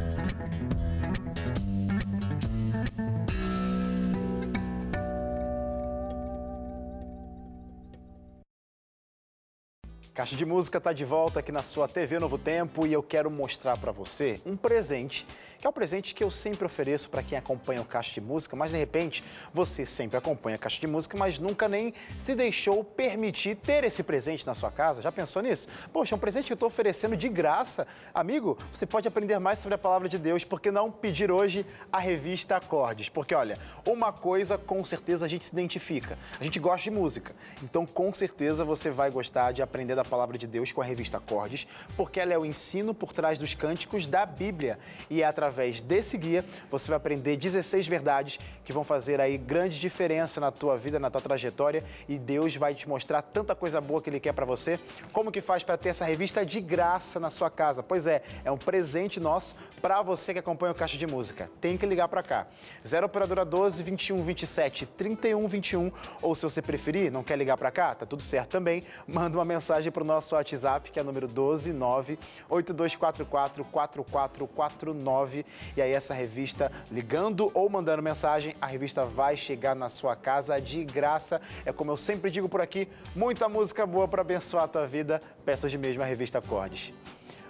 Caixa 10.16 10.34
de 10.34 10.46
Música 10.46 10.78
está 10.78 10.94
de 10.94 11.04
volta 11.04 11.40
aqui 11.40 11.52
na 11.52 11.62
sua 11.62 11.86
TV 11.86 12.18
Novo 12.18 12.38
Tempo 12.38 12.86
e 12.86 12.92
eu 12.94 13.02
quero 13.02 13.30
mostrar 13.30 13.76
para 13.76 13.92
você 13.92 14.40
um 14.46 14.56
presente 14.56 15.26
que 15.58 15.66
é 15.66 15.70
o 15.70 15.72
presente 15.72 16.14
que 16.14 16.22
eu 16.22 16.30
sempre 16.30 16.66
ofereço 16.66 17.08
para 17.08 17.22
quem 17.22 17.36
acompanha 17.36 17.80
o 17.80 17.84
Caixa 17.84 18.12
de 18.12 18.20
Música, 18.20 18.54
mas 18.54 18.70
de 18.70 18.76
repente 18.76 19.24
você 19.52 19.86
sempre 19.86 20.16
acompanha 20.16 20.56
a 20.56 20.58
Caixa 20.58 20.80
de 20.80 20.86
Música, 20.86 21.16
mas 21.16 21.38
nunca 21.38 21.68
nem 21.68 21.94
se 22.18 22.34
deixou 22.34 22.84
permitir 22.84 23.56
ter 23.56 23.84
esse 23.84 24.02
presente 24.02 24.46
na 24.46 24.54
sua 24.54 24.70
casa. 24.70 25.00
Já 25.00 25.10
pensou 25.10 25.42
nisso? 25.42 25.66
Poxa, 25.92 26.14
é 26.14 26.16
um 26.16 26.18
presente 26.18 26.46
que 26.46 26.52
eu 26.52 26.56
estou 26.56 26.68
oferecendo 26.68 27.16
de 27.16 27.28
graça. 27.28 27.86
Amigo, 28.12 28.58
você 28.72 28.86
pode 28.86 29.08
aprender 29.08 29.38
mais 29.38 29.58
sobre 29.58 29.74
a 29.74 29.78
palavra 29.78 30.08
de 30.08 30.18
Deus, 30.18 30.44
porque 30.44 30.70
não 30.70 30.90
pedir 30.90 31.30
hoje 31.30 31.64
a 31.90 31.98
revista 31.98 32.56
Acordes? 32.56 33.08
Porque 33.08 33.34
olha, 33.34 33.58
uma 33.84 34.12
coisa 34.12 34.58
com 34.58 34.84
certeza 34.84 35.24
a 35.24 35.28
gente 35.28 35.44
se 35.44 35.52
identifica. 35.52 36.18
A 36.38 36.44
gente 36.44 36.58
gosta 36.58 36.84
de 36.84 36.90
música. 36.90 37.34
Então, 37.62 37.86
com 37.86 38.12
certeza 38.12 38.64
você 38.64 38.90
vai 38.90 39.10
gostar 39.10 39.52
de 39.52 39.62
aprender 39.62 39.94
da 39.94 40.04
palavra 40.04 40.36
de 40.36 40.46
Deus 40.46 40.70
com 40.70 40.80
a 40.80 40.84
revista 40.84 41.16
Acordes, 41.16 41.66
porque 41.96 42.20
ela 42.20 42.32
é 42.32 42.38
o 42.38 42.44
ensino 42.44 42.92
por 42.92 43.12
trás 43.12 43.38
dos 43.38 43.54
cânticos 43.54 44.06
da 44.06 44.26
Bíblia 44.26 44.78
e 45.08 45.22
é 45.22 45.26
através 45.26 45.45
através 45.46 45.80
desse 45.80 46.18
guia, 46.18 46.44
você 46.70 46.88
vai 46.88 46.96
aprender 46.96 47.36
16 47.36 47.86
verdades 47.86 48.38
que 48.64 48.72
vão 48.72 48.82
fazer 48.82 49.20
aí 49.20 49.38
grande 49.38 49.78
diferença 49.78 50.40
na 50.40 50.50
tua 50.50 50.76
vida, 50.76 50.98
na 50.98 51.08
tua 51.08 51.20
trajetória 51.20 51.84
e 52.08 52.18
Deus 52.18 52.56
vai 52.56 52.74
te 52.74 52.88
mostrar 52.88 53.22
tanta 53.22 53.54
coisa 53.54 53.80
boa 53.80 54.02
que 54.02 54.10
Ele 54.10 54.18
quer 54.18 54.32
para 54.32 54.44
você. 54.44 54.78
Como 55.12 55.30
que 55.30 55.40
faz 55.40 55.62
para 55.62 55.76
ter 55.76 55.90
essa 55.90 56.04
revista 56.04 56.44
de 56.44 56.60
graça 56.60 57.20
na 57.20 57.30
sua 57.30 57.48
casa? 57.48 57.82
Pois 57.82 58.06
é, 58.06 58.22
é 58.44 58.50
um 58.50 58.58
presente 58.58 59.20
nosso 59.20 59.54
para 59.80 60.02
você 60.02 60.32
que 60.32 60.40
acompanha 60.40 60.72
o 60.72 60.74
Caixa 60.74 60.98
de 60.98 61.06
Música. 61.06 61.48
Tem 61.60 61.76
que 61.76 61.86
ligar 61.86 62.08
para 62.08 62.22
cá. 62.22 62.46
0 62.86 63.06
Operadora 63.06 63.44
12 63.44 63.82
21 63.84 64.24
27 64.24 64.86
31 64.86 65.46
21 65.46 65.92
ou 66.20 66.34
se 66.34 66.42
você 66.42 66.60
preferir, 66.60 67.12
não 67.12 67.22
quer 67.22 67.38
ligar 67.38 67.56
para 67.56 67.70
cá, 67.70 67.94
tá 67.94 68.04
tudo 68.04 68.22
certo 68.22 68.50
também, 68.50 68.82
manda 69.06 69.38
uma 69.38 69.44
mensagem 69.44 69.92
para 69.92 70.02
o 70.02 70.06
nosso 70.06 70.34
WhatsApp, 70.34 70.90
que 70.90 70.98
é 70.98 71.02
número 71.04 71.28
12 71.28 71.72
9 71.72 72.18
8244 72.48 73.64
4449 73.64 75.35
e 75.76 75.82
aí 75.82 75.90
essa 75.90 76.14
revista, 76.14 76.70
ligando 76.90 77.50
ou 77.52 77.68
mandando 77.68 78.02
mensagem, 78.02 78.54
a 78.60 78.66
revista 78.66 79.04
vai 79.04 79.36
chegar 79.36 79.74
na 79.74 79.88
sua 79.88 80.14
casa 80.14 80.60
de 80.60 80.84
graça. 80.84 81.40
É 81.64 81.72
como 81.72 81.90
eu 81.90 81.96
sempre 81.96 82.30
digo 82.30 82.48
por 82.48 82.60
aqui, 82.60 82.88
muita 83.14 83.48
música 83.48 83.84
boa 83.84 84.06
para 84.06 84.22
abençoar 84.22 84.64
a 84.64 84.68
tua 84.68 84.86
vida. 84.86 85.20
Peça 85.44 85.68
de 85.68 85.76
mesmo 85.76 86.02
a 86.02 86.06
revista 86.06 86.38
Acordes. 86.38 86.92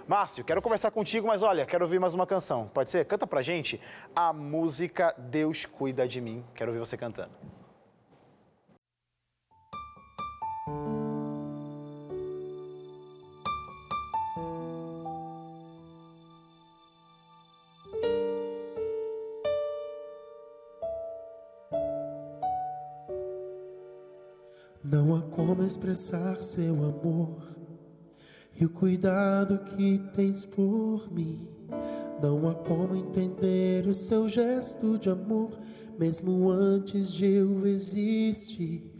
Márcio, 0.07 0.43
quero 0.43 0.61
conversar 0.61 0.89
contigo, 0.89 1.27
mas 1.27 1.43
olha, 1.43 1.65
quero 1.65 1.83
ouvir 1.83 1.99
mais 1.99 2.13
uma 2.13 2.25
canção. 2.25 2.69
Pode 2.73 2.89
ser? 2.89 3.05
Canta 3.05 3.27
pra 3.27 3.41
gente 3.41 3.79
a 4.15 4.31
música 4.31 5.13
Deus 5.17 5.65
Cuida 5.65 6.07
de 6.07 6.21
Mim. 6.21 6.45
Quero 6.55 6.71
ouvir 6.71 6.79
você 6.79 6.95
cantando. 6.95 7.31
Expressar 25.67 26.43
seu 26.43 26.75
amor 26.83 27.57
e 28.59 28.65
o 28.65 28.69
cuidado 28.69 29.59
que 29.59 29.99
tens 30.15 30.45
por 30.45 31.11
mim. 31.11 31.47
Não 32.21 32.49
há 32.49 32.55
como 32.55 32.95
entender 32.95 33.85
o 33.85 33.93
seu 33.93 34.27
gesto 34.27 34.97
de 34.97 35.09
amor, 35.09 35.51
mesmo 35.99 36.49
antes 36.49 37.13
de 37.13 37.25
eu 37.25 37.67
existir. 37.67 38.91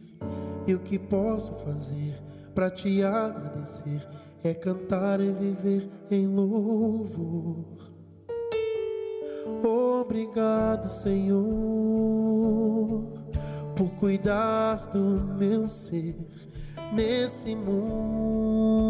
E 0.67 0.75
o 0.75 0.79
que 0.79 0.99
posso 0.99 1.53
fazer 1.55 2.21
para 2.53 2.69
te 2.69 3.01
agradecer 3.01 4.07
é 4.43 4.53
cantar 4.53 5.19
e 5.19 5.31
viver 5.31 5.89
em 6.11 6.27
louvor. 6.27 7.65
Obrigado, 9.63 10.91
Senhor, 10.91 11.43
por 13.75 13.95
cuidar 13.95 14.91
do 14.91 15.35
meu 15.37 15.67
ser 15.67 16.15
nesse 16.93 17.55
mundo. 17.55 18.87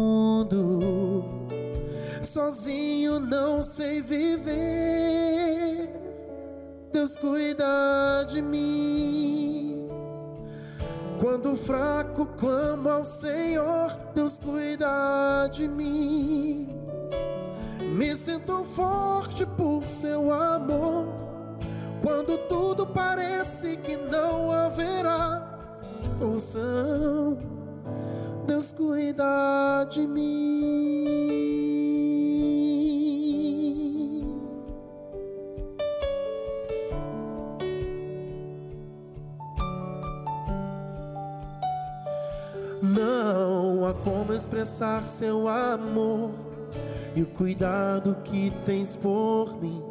Sozinho 2.22 3.20
não 3.20 3.62
sei 3.62 4.02
viver, 4.02 5.88
Deus 6.92 7.16
cuida 7.16 8.24
de 8.24 8.42
mim. 8.42 9.88
Quando 11.20 11.56
fraco 11.56 12.26
clamo 12.36 12.88
ao 12.88 13.04
Senhor, 13.04 13.90
Deus 14.14 14.38
cuida 14.38 15.48
de 15.50 15.66
mim. 15.66 16.68
Me 17.96 18.14
sinto 18.14 18.62
forte 18.64 19.44
por 19.46 19.82
seu 19.88 20.32
amor. 20.32 21.06
Quando 22.02 22.38
tudo 22.48 22.86
parece 22.86 23.76
que 23.78 23.96
não 23.96 24.52
haverá 24.52 25.58
solução, 26.02 27.57
Deus 28.48 28.72
cuida 28.72 29.84
de 29.90 30.06
mim. 30.06 31.04
Não 42.82 43.86
há 43.86 43.92
como 43.92 44.32
expressar 44.32 45.06
seu 45.06 45.46
amor 45.46 46.30
e 47.14 47.20
o 47.20 47.26
cuidado 47.26 48.16
que 48.24 48.50
tens 48.64 48.96
por 48.96 49.60
mim. 49.60 49.84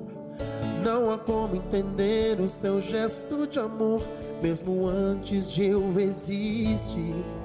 Não 0.84 1.12
há 1.14 1.20
como 1.20 1.56
entender 1.56 2.42
o 2.42 2.48
seu 2.48 2.82
gesto 2.82 3.46
de 3.46 3.60
amor, 3.60 4.02
mesmo 4.42 4.88
antes 4.88 5.52
de 5.52 5.66
eu 5.66 6.00
existir. 6.00 7.37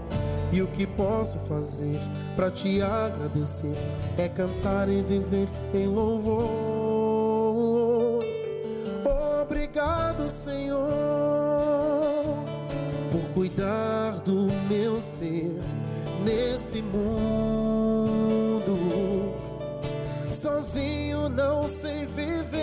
E 0.52 0.60
o 0.60 0.66
que 0.68 0.86
posso 0.86 1.38
fazer 1.40 1.98
para 2.36 2.50
te 2.50 2.82
agradecer 2.82 3.74
é 4.18 4.28
cantar 4.28 4.88
e 4.88 5.02
viver 5.02 5.48
em 5.72 5.86
louvor. 5.86 6.52
Obrigado, 9.42 10.28
Senhor, 10.28 10.84
por 13.10 13.22
cuidar 13.32 14.20
do 14.20 14.46
meu 14.68 15.00
ser 15.00 15.58
nesse 16.24 16.82
mundo 16.82 18.02
sozinho 20.42 21.28
não 21.28 21.68
sei 21.68 22.04
viver. 22.06 22.60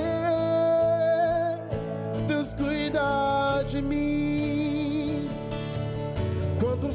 Deus 2.28 2.54
cuida 2.54 3.63
de 3.65 3.82
mim. 3.82 4.68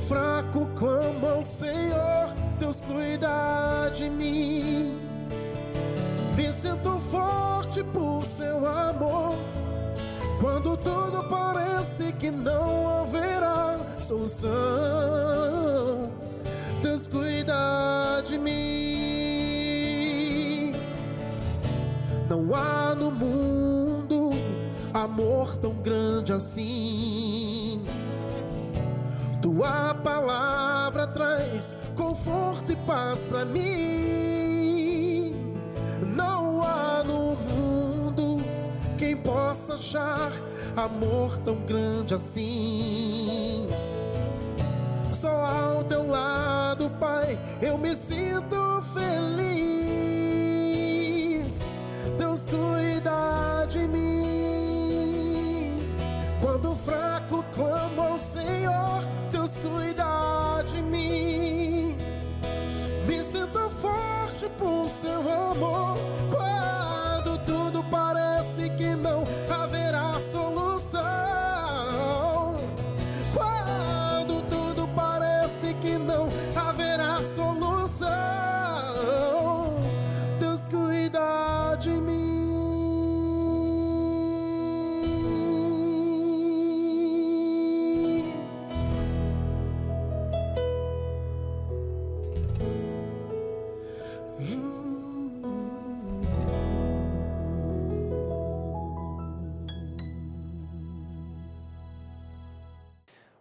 Fraco 0.09 0.67
clamo 0.77 1.27
ao 1.27 1.43
Senhor, 1.43 2.29
Deus 2.59 2.81
cuida 2.83 3.88
de 3.95 4.11
mim. 4.11 5.01
Me 6.37 6.53
sinto 6.53 6.99
forte 6.99 7.83
por 7.85 8.27
seu 8.27 8.67
amor. 8.67 9.35
Quando 10.40 10.77
tudo 10.77 11.25
parece 11.31 12.12
que 12.12 12.31
não 12.31 13.01
haverá 13.01 13.79
solução, 13.99 14.51
Deus 16.83 17.09
cuida 17.09 18.21
de 18.27 18.38
mim. 18.38 18.55
Não 22.29 22.55
há 22.55 22.95
no 22.95 23.11
mundo 23.11 24.33
amor 24.93 25.57
tão 25.59 25.73
grande 25.75 26.33
assim. 26.35 27.34
Tua 29.55 29.95
palavra 30.03 31.07
traz 31.07 31.77
conforto 31.97 32.73
e 32.73 32.77
paz 32.79 33.29
para 33.29 33.45
mim. 33.45 35.33
Não 36.17 36.61
há 36.61 37.05
no 37.05 37.37
mundo 37.37 38.43
quem 38.99 39.17
possa 39.17 39.75
achar 39.75 40.33
amor 40.77 41.38
tão 41.38 41.55
grande 41.67 42.14
assim. 42.17 43.69
Só 45.12 45.31
ao 45.31 45.85
teu 45.85 46.05
lado, 46.05 46.90
Pai, 46.99 47.38
eu 47.62 47.79
me 47.79 47.95
sinto 47.95 48.83
feliz. 48.93 49.61
Deus 52.19 52.45
cuida 52.45 53.67
de 53.69 53.87
mim. 53.87 55.55
Quando 56.40 56.75
fraco 56.75 57.23
por 64.50 64.88
seu 64.88 65.20
amor. 65.30 66.23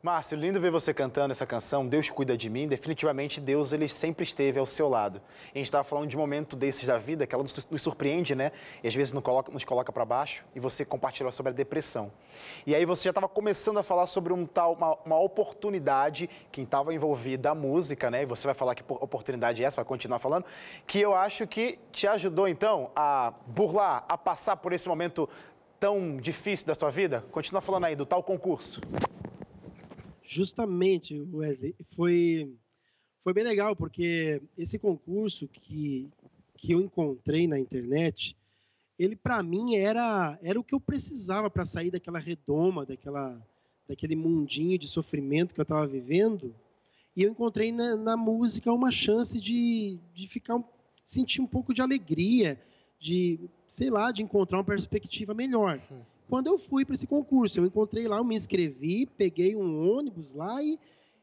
Márcio, 0.06 0.38
lindo 0.38 0.60
ver 0.60 0.70
você 0.70 0.94
cantando 0.94 1.32
essa 1.32 1.46
canção, 1.46 1.88
Deus 1.88 2.10
cuida 2.10 2.36
de 2.36 2.50
mim. 2.50 2.68
Definitivamente, 2.68 3.40
Deus 3.40 3.72
ele 3.72 3.88
sempre 3.88 4.26
esteve 4.26 4.60
ao 4.60 4.66
seu 4.66 4.90
lado. 4.90 5.22
A 5.56 5.58
gente 5.58 5.68
estava 5.68 5.86
falando 5.86 6.10
de 6.10 6.18
um 6.18 6.20
momento 6.20 6.58
desses 6.58 6.86
da 6.86 6.98
vida 6.98 7.26
que 7.26 7.34
ela 7.34 7.42
nos 7.42 7.82
surpreende, 7.82 8.36
né? 8.36 8.52
E 8.84 8.88
às 8.90 8.94
vezes 8.94 9.14
nos 9.14 9.24
coloca, 9.24 9.50
nos 9.50 9.64
coloca 9.64 9.94
para 9.94 10.04
baixo. 10.04 10.44
E 10.54 10.60
você 10.60 10.84
compartilhou 10.84 11.32
sobre 11.32 11.52
a 11.52 11.56
depressão. 11.56 12.12
E 12.68 12.76
aí 12.76 12.84
você 12.84 13.04
já 13.04 13.12
estava 13.12 13.30
começando 13.30 13.78
a 13.78 13.84
falar 13.84 14.06
sobre 14.08 14.34
um 14.34 14.46
tal, 14.46 14.74
uma, 14.74 14.98
uma 15.06 15.20
oportunidade 15.22 16.30
que 16.52 16.64
estava 16.64 16.94
envolvida 16.94 17.52
a 17.52 17.56
música, 17.56 18.12
né? 18.12 18.24
E 18.24 18.26
você 18.26 18.46
vai 18.46 18.54
falar 18.54 18.76
que 18.76 18.84
oportunidade 18.86 19.64
é 19.64 19.68
essa, 19.68 19.78
vai 19.78 19.86
continuar 19.86 20.20
falando. 20.20 20.44
Que 20.86 21.00
eu 21.00 21.16
acho 21.16 21.48
que 21.48 21.80
te 21.94 22.08
ajudou, 22.08 22.50
então, 22.50 22.92
a 22.94 23.34
burlar, 23.48 24.04
a 24.10 24.18
passar 24.18 24.58
por 24.58 24.74
esse 24.74 24.86
momento 24.86 25.30
tão 25.80 26.18
difícil 26.18 26.68
da 26.68 26.76
sua 26.76 26.90
vida. 26.90 27.24
Continua 27.32 27.62
falando 27.62 27.86
aí 27.86 27.96
do 27.96 28.06
tal 28.06 28.22
concurso. 28.22 28.82
Justamente, 30.26 31.20
Wesley, 31.20 31.76
foi, 31.84 32.56
foi 33.22 33.34
bem 33.34 33.44
legal, 33.44 33.76
porque 33.76 34.42
esse 34.58 34.80
concurso 34.80 35.48
que, 35.48 36.10
que 36.56 36.72
eu 36.72 36.82
encontrei 36.82 37.48
na 37.48 37.60
internet, 37.60 38.36
ele 38.98 39.16
para 39.16 39.44
mim 39.44 39.76
era, 39.76 40.40
era 40.42 40.60
o 40.60 40.64
que 40.64 40.74
eu 40.74 40.80
precisava 40.80 41.50
para 41.50 41.66
sair 41.66 41.92
daquela 41.92 42.20
redoma, 42.20 42.86
daquela, 42.86 43.46
daquele 43.88 44.16
mundinho 44.16 44.78
de 44.78 44.88
sofrimento 44.88 45.54
que 45.54 45.60
eu 45.60 45.64
estava 45.64 45.86
vivendo. 45.86 46.56
E 47.16 47.24
eu 47.24 47.30
encontrei 47.30 47.72
na, 47.72 47.96
na, 47.96 48.18
música 48.18 48.72
uma 48.72 48.92
chance 48.92 49.40
de, 49.40 50.00
de 50.14 50.28
ficar 50.28 50.64
sentir 51.06 51.42
um 51.42 51.48
pouco 51.48 51.74
de 51.74 51.82
alegria, 51.82 52.60
de, 52.98 53.40
sei 53.68 53.90
lá, 53.90 54.12
de 54.12 54.24
encontrar 54.24 54.58
uma 54.58 54.64
perspectiva 54.64 55.34
melhor. 55.34 55.82
Quando 56.34 56.48
eu 56.48 56.58
fui 56.58 56.84
para 56.84 56.96
esse 56.96 57.06
concurso. 57.06 57.60
Eu 57.60 57.66
encontrei 57.68 58.08
lá, 58.08 58.18
eu 58.18 58.24
me 58.24 58.36
inscrevi, 58.36 59.06
peguei 59.06 59.56
um 59.56 59.88
ônibus 59.96 60.34
lá 60.34 60.64
e, 60.64 60.80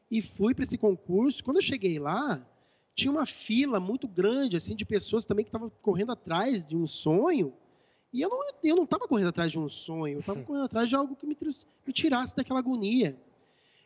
e 0.09 0.21
fui 0.21 0.55
para 0.55 0.63
esse 0.63 0.77
concurso. 0.77 1.43
Quando 1.43 1.57
eu 1.57 1.61
cheguei 1.61 1.99
lá, 1.99 2.41
tinha 2.95 3.11
uma 3.11 3.25
fila 3.25 3.77
muito 3.77 4.07
grande 4.07 4.55
assim 4.55 4.73
de 4.73 4.85
pessoas 4.85 5.25
também 5.25 5.43
que 5.43 5.49
estavam 5.49 5.69
correndo 5.81 6.13
atrás 6.13 6.65
de 6.65 6.77
um 6.77 6.87
sonho. 6.87 7.53
E 8.13 8.21
eu 8.21 8.29
não 8.29 8.39
eu 8.63 8.75
não 8.77 8.85
estava 8.85 9.05
correndo 9.05 9.27
atrás 9.27 9.51
de 9.51 9.59
um 9.59 9.67
sonho, 9.67 10.13
eu 10.13 10.19
estava 10.21 10.41
correndo 10.47 10.63
atrás 10.63 10.87
de 10.87 10.95
algo 10.95 11.13
que 11.13 11.27
me, 11.27 11.35
me 11.85 11.91
tirasse 11.91 12.33
daquela 12.33 12.59
agonia. 12.59 13.19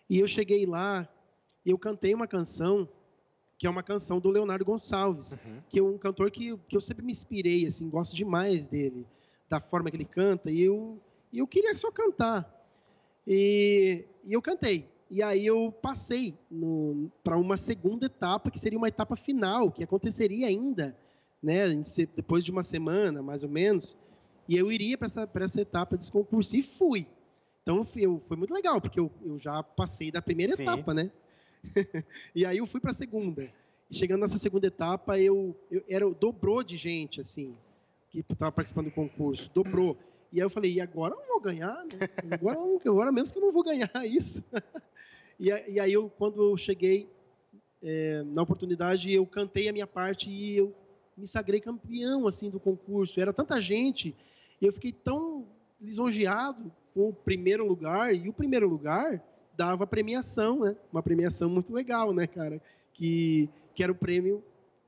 E 0.08 0.20
eu 0.20 0.28
cheguei 0.28 0.68
lá 0.68 1.10
eu 1.66 1.80
cantei 1.80 2.14
uma 2.14 2.28
canção 2.28 2.88
que 3.58 3.66
é 3.66 3.70
uma 3.70 3.82
canção 3.82 4.20
do 4.20 4.30
Leonardo 4.30 4.64
Gonçalves, 4.64 5.40
uhum. 5.44 5.62
que 5.70 5.80
é 5.80 5.84
um 5.84 5.98
cantor 5.98 6.30
que, 6.30 6.56
que 6.68 6.78
eu 6.78 6.82
sempre 6.82 7.04
me 7.04 7.12
inspirei, 7.12 7.66
assim, 7.66 7.90
gosto 7.90 8.16
demais 8.16 8.68
dele, 8.68 9.08
da 9.50 9.60
forma 9.60 9.90
que 9.90 9.98
ele 9.98 10.06
canta, 10.06 10.52
e 10.52 10.62
eu, 10.62 11.02
e 11.36 11.40
eu 11.40 11.48
queria 11.48 11.76
só 11.76 11.92
cantar. 11.92 12.50
E, 13.28 14.06
e 14.24 14.32
eu 14.32 14.42
cantei. 14.42 14.90
E 15.12 15.22
aí 15.22 15.46
eu 15.46 15.70
passei 15.82 16.34
para 17.22 17.36
uma 17.36 17.58
segunda 17.58 18.06
etapa, 18.06 18.50
que 18.50 18.58
seria 18.58 18.78
uma 18.78 18.88
etapa 18.88 19.18
final, 19.18 19.70
que 19.70 19.84
aconteceria 19.84 20.48
ainda, 20.48 20.98
né, 21.44 21.66
depois 22.16 22.46
de 22.46 22.52
uma 22.52 22.64
semana, 22.64 23.22
mais 23.22 23.44
ou 23.44 23.50
menos. 23.50 23.98
E 24.48 24.56
eu 24.56 24.72
iria 24.72 24.98
para 24.98 25.08
essa, 25.08 25.30
essa 25.36 25.60
etapa 25.60 25.98
desse 25.98 26.10
concurso 26.10 26.56
e 26.56 26.64
fui. 26.64 27.06
Então 27.62 27.86
eu, 27.98 28.18
foi 28.18 28.38
muito 28.38 28.54
legal, 28.54 28.80
porque 28.80 29.00
eu, 29.00 29.12
eu 29.22 29.38
já 29.38 29.62
passei 29.62 30.12
da 30.12 30.22
primeira 30.22 30.56
Sim. 30.56 30.64
etapa, 30.64 30.94
né? 30.94 31.12
e 32.34 32.46
aí 32.46 32.60
eu 32.60 32.66
fui 32.66 32.80
para 32.80 32.92
a 32.92 32.94
segunda. 32.94 33.52
E 33.92 33.94
chegando 33.94 34.22
nessa 34.22 34.38
segunda 34.38 34.68
etapa, 34.68 35.20
eu, 35.20 35.54
eu 35.70 35.84
era 35.90 36.10
dobrou 36.14 36.64
de 36.64 36.78
gente 36.78 37.20
assim 37.20 37.58
que 38.10 38.22
estava 38.22 38.54
participando 38.54 38.86
do 38.86 38.92
concurso, 38.92 39.52
dobrou. 39.54 39.98
E 40.36 40.42
aí 40.42 40.46
eu 40.46 40.50
falei, 40.50 40.74
e 40.74 40.82
agora 40.82 41.14
eu 41.14 41.18
não 41.18 41.28
vou 41.30 41.40
ganhar, 41.40 41.86
né? 41.86 42.10
Agora, 42.30 42.60
agora 42.86 43.10
mesmo 43.10 43.32
que 43.32 43.40
eu 43.40 43.46
não 43.46 43.54
vou 43.54 43.64
ganhar 43.64 43.90
isso. 44.04 44.44
e, 45.40 45.48
e 45.48 45.80
aí 45.80 45.94
eu, 45.94 46.10
quando 46.10 46.52
eu 46.52 46.58
cheguei 46.58 47.10
é, 47.82 48.22
na 48.24 48.42
oportunidade, 48.42 49.14
eu 49.14 49.26
cantei 49.26 49.70
a 49.70 49.72
minha 49.72 49.88
parte 49.88 50.30
e 50.30 50.58
eu 50.58 50.76
me 51.16 51.26
sagrei 51.26 51.62
campeão 51.62 52.28
assim 52.28 52.50
do 52.50 52.60
concurso. 52.60 53.18
Era 53.18 53.32
tanta 53.32 53.62
gente 53.62 54.14
e 54.62 54.66
eu 54.66 54.74
fiquei 54.74 54.92
tão 54.92 55.48
lisonjeado 55.80 56.70
com 56.94 57.08
o 57.08 57.14
primeiro 57.14 57.66
lugar 57.66 58.14
e 58.14 58.28
o 58.28 58.34
primeiro 58.34 58.68
lugar 58.68 59.24
dava 59.56 59.88
premiação, 59.88 60.60
né? 60.60 60.76
Uma 60.92 61.02
premiação 61.02 61.50
muito 61.50 61.72
legal, 61.74 62.14
né, 62.14 62.28
cara? 62.28 62.62
Que, 62.92 63.50
que 63.74 63.82
era 63.82 63.92
o 63.94 63.96
prêmio 63.96 64.44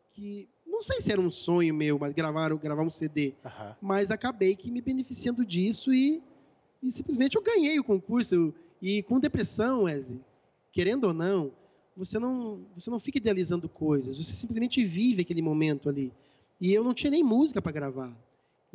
que 0.10 0.50
não 0.78 0.82
sei 0.82 1.02
se 1.02 1.12
era 1.12 1.20
um 1.20 1.30
sonho 1.30 1.74
meu, 1.74 1.98
mas 1.98 2.14
gravar, 2.14 2.54
gravar 2.56 2.84
um 2.84 2.90
CD. 2.90 3.34
Uhum. 3.44 3.74
Mas 3.82 4.12
acabei 4.12 4.56
que 4.56 4.70
me 4.70 4.80
beneficiando 4.80 5.44
disso 5.44 5.92
e, 5.92 6.22
e 6.84 6.92
simplesmente 6.92 7.36
eu 7.36 7.42
ganhei 7.42 7.80
o 7.80 7.84
concurso. 7.84 8.54
e 8.80 9.02
com 9.04 9.20
depressão, 9.20 9.84
Wesley, 9.84 10.22
querendo 10.72 11.06
ou 11.06 11.14
não, 11.14 11.52
você 11.96 12.20
não, 12.20 12.62
você 12.76 12.92
não 12.92 13.00
fica 13.00 13.18
idealizando 13.18 13.68
coisas, 13.68 14.18
você 14.18 14.36
simplesmente 14.36 14.84
vive 14.86 15.24
aquele 15.24 15.42
momento 15.42 15.90
ali. 15.90 16.14
E 16.62 16.72
eu 16.72 16.84
não 16.84 16.94
tinha 16.94 17.10
nem 17.10 17.24
música 17.24 17.60
para 17.60 17.72
gravar. 17.72 18.16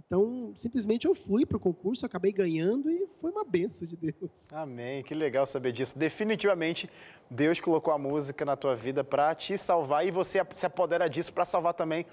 Então, 0.07 0.53
simplesmente 0.55 1.07
eu 1.07 1.15
fui 1.15 1.47
para 1.47 1.57
o 1.57 1.61
concurso, 1.61 2.05
acabei 2.05 2.33
ganhando 2.33 2.91
e 2.91 3.07
foi 3.21 3.31
uma 3.31 3.45
benção 3.45 3.87
de 3.87 3.97
Deus. 3.97 4.53
Amém, 4.53 5.03
que 5.03 5.15
legal 5.15 5.47
saber 5.47 5.73
disso. 5.73 5.99
Definitivamente, 5.99 6.91
Deus 7.31 7.61
colocou 7.61 7.93
a 7.95 7.99
música 7.99 8.45
na 8.45 8.57
tua 8.57 8.75
vida 8.75 9.03
para 9.03 9.35
te 9.35 9.57
salvar 9.57 10.07
e 10.07 10.11
você 10.11 10.45
se 10.55 10.67
apodera 10.67 11.09
disso 11.09 11.33
para 11.33 11.45
salvar 11.45 11.75
também 11.75 12.07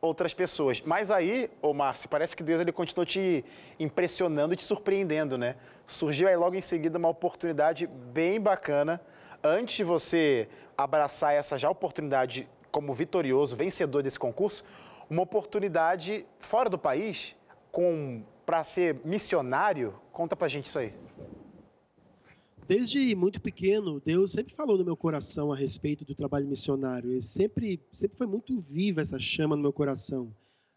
outras 0.00 0.32
pessoas. 0.32 0.80
Mas 0.80 1.10
aí, 1.10 1.50
ô 1.60 1.74
Márcio, 1.74 2.08
parece 2.08 2.36
que 2.36 2.42
Deus 2.42 2.60
ele 2.60 2.72
continuou 2.72 3.04
te 3.04 3.44
impressionando 3.78 4.54
e 4.54 4.56
te 4.56 4.64
surpreendendo, 4.64 5.36
né? 5.36 5.56
Surgiu 5.86 6.28
aí 6.28 6.36
logo 6.36 6.56
em 6.56 6.60
seguida 6.60 6.98
uma 6.98 7.08
oportunidade 7.08 7.86
bem 7.86 8.40
bacana. 8.40 9.00
Antes 9.42 9.76
de 9.76 9.84
você 9.84 10.48
abraçar 10.76 11.34
essa 11.34 11.58
já 11.58 11.68
oportunidade 11.68 12.48
como 12.70 12.94
vitorioso, 12.94 13.56
vencedor 13.56 14.02
desse 14.02 14.18
concurso, 14.18 14.64
uma 15.10 15.22
oportunidade 15.22 16.24
fora 16.38 16.70
do 16.70 16.78
país 16.78 17.34
com 17.72 18.24
para 18.46 18.64
ser 18.64 19.00
missionário. 19.04 19.94
Conta 20.12 20.34
pra 20.34 20.48
gente 20.48 20.66
isso 20.66 20.78
aí. 20.78 20.94
Desde 22.66 23.14
muito 23.16 23.42
pequeno, 23.42 24.00
Deus 24.00 24.30
sempre 24.30 24.54
falou 24.54 24.78
no 24.78 24.84
meu 24.84 24.96
coração 24.96 25.52
a 25.52 25.56
respeito 25.56 26.04
do 26.04 26.14
trabalho 26.14 26.46
missionário. 26.46 27.10
Ele 27.10 27.20
sempre, 27.20 27.80
sempre 27.92 28.16
foi 28.16 28.28
muito 28.28 28.56
viva 28.56 29.00
essa 29.00 29.18
chama 29.18 29.56
no 29.56 29.62
meu 29.62 29.72
coração. 29.72 30.32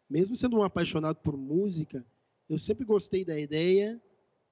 Mesmo 0.10 0.36
sendo 0.36 0.58
um 0.58 0.63
apaixonado 0.63 1.17
por 1.17 1.38
música, 1.38 2.04
eu 2.50 2.58
sempre 2.58 2.84
gostei 2.84 3.24
da 3.24 3.39
ideia 3.39 4.02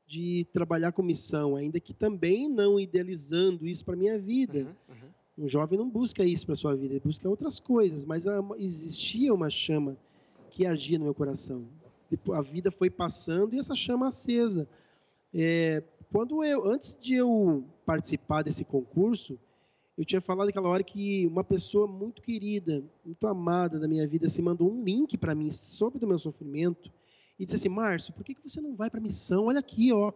de 0.05 0.45
trabalhar 0.51 0.91
com 0.91 1.01
missão, 1.01 1.55
ainda 1.55 1.79
que 1.79 1.93
também 1.93 2.47
não 2.47 2.79
idealizando 2.79 3.65
isso 3.65 3.83
para 3.83 3.95
minha 3.95 4.19
vida. 4.19 4.75
Uhum, 4.89 4.95
uhum. 4.95 5.09
Um 5.41 5.47
jovem 5.47 5.75
não 5.75 5.89
busca 5.89 6.23
isso 6.23 6.45
para 6.45 6.55
sua 6.55 6.75
vida, 6.75 6.93
ele 6.93 6.99
busca 7.03 7.27
outras 7.27 7.59
coisas, 7.59 8.05
mas 8.05 8.25
existia 8.59 9.33
uma 9.33 9.49
chama 9.49 9.97
que 10.51 10.67
ardia 10.67 10.99
no 10.99 11.05
meu 11.05 11.15
coração. 11.15 11.67
A 12.31 12.41
vida 12.43 12.69
foi 12.69 12.91
passando 12.91 13.55
e 13.55 13.57
essa 13.57 13.73
chama 13.73 14.09
acesa. 14.09 14.69
É, 15.33 15.83
quando 16.11 16.43
eu, 16.43 16.69
antes 16.69 16.95
de 16.95 17.15
eu 17.15 17.65
participar 17.87 18.43
desse 18.43 18.63
concurso, 18.63 19.39
eu 19.97 20.05
tinha 20.05 20.21
falado 20.21 20.49
aquela 20.49 20.69
hora 20.69 20.83
que 20.83 21.25
uma 21.25 21.43
pessoa 21.43 21.87
muito 21.87 22.21
querida, 22.21 22.83
muito 23.03 23.25
amada 23.25 23.79
da 23.79 23.87
minha 23.87 24.07
vida, 24.07 24.29
se 24.29 24.43
mandou 24.43 24.71
um 24.71 24.83
link 24.83 25.17
para 25.17 25.33
mim 25.33 25.49
sobre 25.49 26.05
o 26.05 26.07
meu 26.07 26.19
sofrimento 26.19 26.91
e 27.39 27.45
disse 27.45 27.55
assim: 27.55 27.69
Márcio, 27.69 28.13
por 28.13 28.23
que, 28.23 28.35
que 28.35 28.47
você 28.47 28.61
não 28.61 28.75
vai 28.75 28.91
para 28.91 28.99
a 28.99 29.03
missão? 29.03 29.45
Olha 29.45 29.59
aqui, 29.59 29.91
ó, 29.91 30.13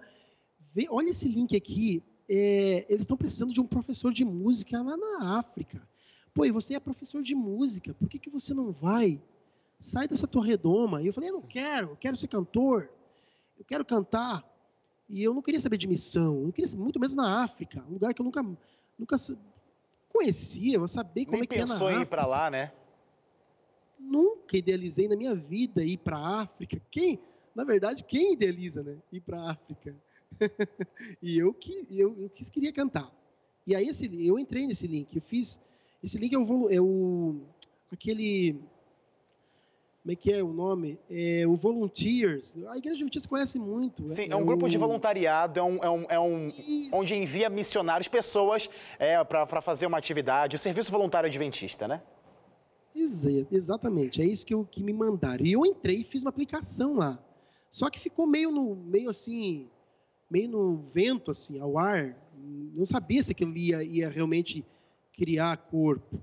Vê, 0.75 0.87
olha 0.89 1.09
esse 1.09 1.27
link 1.27 1.55
aqui 1.55 2.03
é, 2.29 2.85
eles 2.89 3.01
estão 3.01 3.17
precisando 3.17 3.53
de 3.53 3.61
um 3.61 3.67
professor 3.67 4.11
de 4.11 4.25
música 4.25 4.81
lá 4.81 4.97
na 4.97 5.37
África. 5.37 5.87
Pô, 6.33 6.45
e 6.45 6.51
você 6.51 6.75
é 6.75 6.79
professor 6.79 7.21
de 7.21 7.33
música, 7.33 7.93
por 7.93 8.09
que, 8.09 8.19
que 8.19 8.29
você 8.29 8.53
não 8.53 8.71
vai? 8.71 9.21
Sai 9.79 10.07
dessa 10.07 10.27
tua 10.27 10.45
redoma. 10.45 11.01
E 11.01 11.07
eu 11.07 11.13
falei, 11.13 11.29
eu 11.29 11.35
não 11.35 11.41
quero, 11.41 11.91
eu 11.91 11.95
quero 11.95 12.15
ser 12.15 12.27
cantor, 12.27 12.89
eu 13.57 13.63
quero 13.63 13.85
cantar. 13.85 14.43
E 15.07 15.23
eu 15.23 15.33
não 15.33 15.41
queria 15.41 15.59
saber 15.59 15.77
de 15.77 15.87
missão, 15.87 16.35
eu 16.35 16.43
não 16.45 16.51
queria 16.51 16.69
muito 16.75 16.99
menos 16.99 17.15
na 17.15 17.43
África, 17.43 17.83
um 17.87 17.93
lugar 17.93 18.13
que 18.13 18.21
eu 18.21 18.25
nunca, 18.25 18.43
nunca 18.97 19.15
conhecia, 20.09 20.79
vou 20.79 20.87
saber 20.87 21.25
como 21.25 21.37
Nem 21.37 21.43
é 21.43 21.47
que 21.47 21.55
é 21.55 21.65
na 21.65 21.75
África. 21.75 21.85
pensou 21.85 21.99
em 21.99 22.01
ir 22.01 22.07
para 22.07 22.25
lá, 22.25 22.49
né? 22.49 22.73
Nunca 23.99 24.57
idealizei 24.57 25.07
na 25.07 25.15
minha 25.15 25.35
vida 25.35 25.83
ir 25.83 25.97
para 25.97 26.17
a 26.17 26.41
África. 26.41 26.81
Quem, 26.89 27.19
na 27.53 27.63
verdade, 27.63 28.03
quem 28.03 28.33
idealiza, 28.33 28.83
né? 28.83 28.97
Ir 29.11 29.21
para 29.21 29.39
a 29.39 29.51
África. 29.51 29.95
e 31.21 31.37
eu 31.37 31.53
que 31.53 31.87
eu, 31.91 32.15
eu 32.17 32.29
quis, 32.29 32.49
queria 32.49 32.71
cantar. 32.71 33.11
E 33.65 33.75
aí 33.75 33.87
esse, 33.87 34.09
eu 34.27 34.37
entrei 34.37 34.67
nesse 34.67 34.87
link. 34.87 35.15
Eu 35.15 35.21
fiz 35.21 35.59
esse 36.03 36.17
link 36.17 36.33
é 36.33 36.37
o, 36.37 36.69
é 36.69 36.79
o 36.79 37.41
aquele 37.91 38.59
como 40.05 40.11
é 40.11 40.15
que 40.15 40.31
é 40.31 40.43
o 40.43 40.53
nome? 40.53 40.99
É 41.09 41.47
o 41.47 41.55
Volunteers. 41.55 42.63
A 42.67 42.77
Igreja 42.77 42.97
Adventista 42.97 43.27
conhece 43.27 43.57
muito. 43.57 44.07
Sim, 44.07 44.25
é, 44.25 44.33
é 44.33 44.35
um 44.35 44.45
grupo 44.45 44.67
o... 44.67 44.69
de 44.69 44.77
voluntariado, 44.77 45.59
é 45.59 45.63
um, 45.63 45.77
é 45.83 45.89
um, 45.89 46.05
é 46.09 46.19
um 46.19 46.49
onde 46.93 47.15
envia 47.15 47.49
missionários, 47.49 48.07
pessoas 48.07 48.69
é, 48.99 49.23
para 49.23 49.63
fazer 49.63 49.87
uma 49.87 49.97
atividade, 49.97 50.57
o 50.57 50.59
serviço 50.59 50.91
voluntário 50.91 51.25
adventista, 51.25 51.87
né? 51.87 52.03
Exatamente, 53.51 54.21
é 54.21 54.25
isso 54.25 54.45
que, 54.45 54.53
eu, 54.53 54.63
que 54.63 54.83
me 54.83 54.93
mandaram. 54.93 55.43
E 55.43 55.53
eu 55.53 55.65
entrei 55.65 55.97
e 55.97 56.03
fiz 56.03 56.21
uma 56.21 56.29
aplicação 56.29 56.97
lá. 56.97 57.17
Só 57.67 57.89
que 57.89 57.99
ficou 57.99 58.27
meio, 58.27 58.51
no, 58.51 58.75
meio 58.75 59.09
assim, 59.09 59.67
meio 60.35 60.49
no 60.49 60.77
vento, 60.77 61.31
assim, 61.31 61.59
ao 61.61 61.77
ar. 61.77 62.13
Não 62.73 62.85
sabia 62.85 63.23
se 63.23 63.31
aquilo 63.31 63.55
ia, 63.55 63.81
ia 63.81 64.09
realmente 64.09 64.65
criar 65.13 65.55
corpo. 65.55 66.21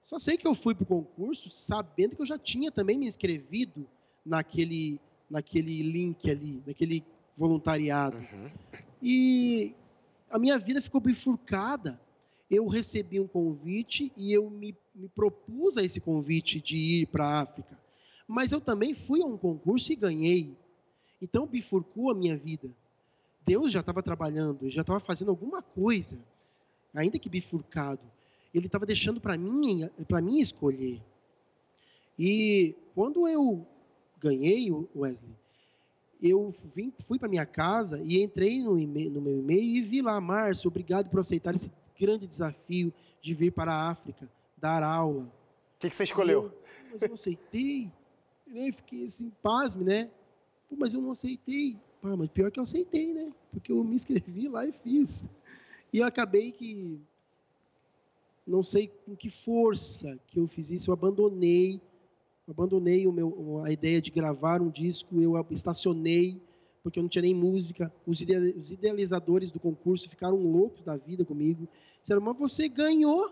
Só 0.00 0.16
sei 0.16 0.36
que 0.36 0.46
eu 0.46 0.54
fui 0.54 0.76
para 0.76 0.84
o 0.84 0.86
concurso 0.86 1.50
sabendo 1.50 2.14
que 2.14 2.22
eu 2.22 2.26
já 2.26 2.38
tinha 2.38 2.70
também 2.70 2.96
me 2.96 3.06
inscrevido 3.06 3.84
naquele, 4.24 5.00
naquele 5.28 5.82
link 5.82 6.30
ali, 6.30 6.62
naquele 6.64 7.04
voluntariado. 7.34 8.16
Uhum. 8.16 8.50
E 9.02 9.74
a 10.30 10.38
minha 10.38 10.56
vida 10.56 10.80
ficou 10.80 11.00
bifurcada. 11.00 12.00
Eu 12.48 12.68
recebi 12.68 13.18
um 13.18 13.26
convite 13.26 14.12
e 14.16 14.32
eu 14.32 14.48
me, 14.48 14.74
me 14.94 15.08
propus 15.08 15.76
a 15.76 15.82
esse 15.82 16.00
convite 16.00 16.60
de 16.60 16.76
ir 16.76 17.06
para 17.08 17.26
a 17.26 17.40
África. 17.40 17.76
Mas 18.26 18.52
eu 18.52 18.60
também 18.60 18.94
fui 18.94 19.20
a 19.20 19.26
um 19.26 19.36
concurso 19.36 19.92
e 19.92 19.96
ganhei. 19.96 20.56
Então 21.20 21.44
bifurcou 21.44 22.10
a 22.10 22.14
minha 22.14 22.36
vida. 22.36 22.70
Deus 23.48 23.72
já 23.72 23.80
estava 23.80 24.02
trabalhando, 24.02 24.68
já 24.68 24.82
estava 24.82 25.00
fazendo 25.00 25.30
alguma 25.30 25.62
coisa, 25.62 26.18
ainda 26.94 27.18
que 27.18 27.30
bifurcado. 27.30 28.02
Ele 28.52 28.66
estava 28.66 28.84
deixando 28.84 29.20
para 29.20 29.38
mim, 29.38 29.88
para 30.06 30.20
mim 30.20 30.38
escolher. 30.38 31.02
E 32.18 32.74
quando 32.94 33.26
eu 33.26 33.66
ganhei 34.20 34.70
o 34.70 34.86
Wesley, 34.94 35.34
eu 36.20 36.50
vim, 36.50 36.92
fui 37.06 37.18
para 37.18 37.28
minha 37.28 37.46
casa 37.46 38.02
e 38.04 38.22
entrei 38.22 38.62
no, 38.62 38.76
no 38.76 39.20
meu 39.20 39.38
e-mail 39.38 39.76
e 39.76 39.80
vi 39.80 40.02
lá, 40.02 40.20
Márcio, 40.20 40.68
obrigado 40.68 41.08
por 41.08 41.20
aceitar 41.20 41.54
esse 41.54 41.72
grande 41.98 42.26
desafio 42.26 42.92
de 43.20 43.32
vir 43.32 43.52
para 43.52 43.72
a 43.72 43.90
África, 43.90 44.28
dar 44.56 44.82
aula. 44.82 45.24
O 45.24 45.78
que, 45.78 45.88
que, 45.88 45.96
você 45.96 46.02
escolheu? 46.02 46.44
Eu, 46.44 46.58
mas 46.92 47.02
eu 47.02 47.12
aceitei. 47.14 47.90
Eu 48.46 48.72
fiquei 48.74 49.04
assim, 49.04 49.30
pasme, 49.42 49.84
né? 49.84 50.10
Pô, 50.68 50.76
mas 50.76 50.92
eu 50.92 51.00
não 51.00 51.12
aceitei. 51.12 51.78
Pá, 52.00 52.16
mas 52.16 52.28
pior 52.28 52.50
que 52.50 52.60
eu 52.60 52.64
aceitei, 52.64 53.12
né? 53.12 53.32
Porque 53.52 53.72
eu 53.72 53.82
me 53.82 53.94
inscrevi 53.94 54.48
lá 54.48 54.66
e 54.66 54.72
fiz. 54.72 55.24
E 55.92 55.98
eu 55.98 56.06
acabei 56.06 56.52
que 56.52 57.00
não 58.46 58.62
sei 58.62 58.88
com 59.04 59.16
que 59.16 59.28
força 59.28 60.18
que 60.26 60.38
eu 60.38 60.46
fiz 60.46 60.70
isso, 60.70 60.90
eu 60.90 60.94
abandonei, 60.94 61.80
abandonei 62.48 63.06
o 63.06 63.12
meu, 63.12 63.60
a 63.62 63.70
ideia 63.70 64.00
de 64.00 64.10
gravar 64.10 64.62
um 64.62 64.70
disco, 64.70 65.20
eu 65.20 65.34
estacionei, 65.50 66.40
porque 66.82 66.98
eu 66.98 67.02
não 67.02 67.10
tinha 67.10 67.22
nem 67.22 67.34
música. 67.34 67.92
Os 68.06 68.20
idealizadores 68.22 69.50
do 69.50 69.60
concurso 69.60 70.08
ficaram 70.08 70.36
loucos 70.36 70.82
da 70.82 70.96
vida 70.96 71.24
comigo. 71.24 71.68
Disseram, 72.00 72.22
mas 72.22 72.38
você 72.38 72.68
ganhou. 72.68 73.30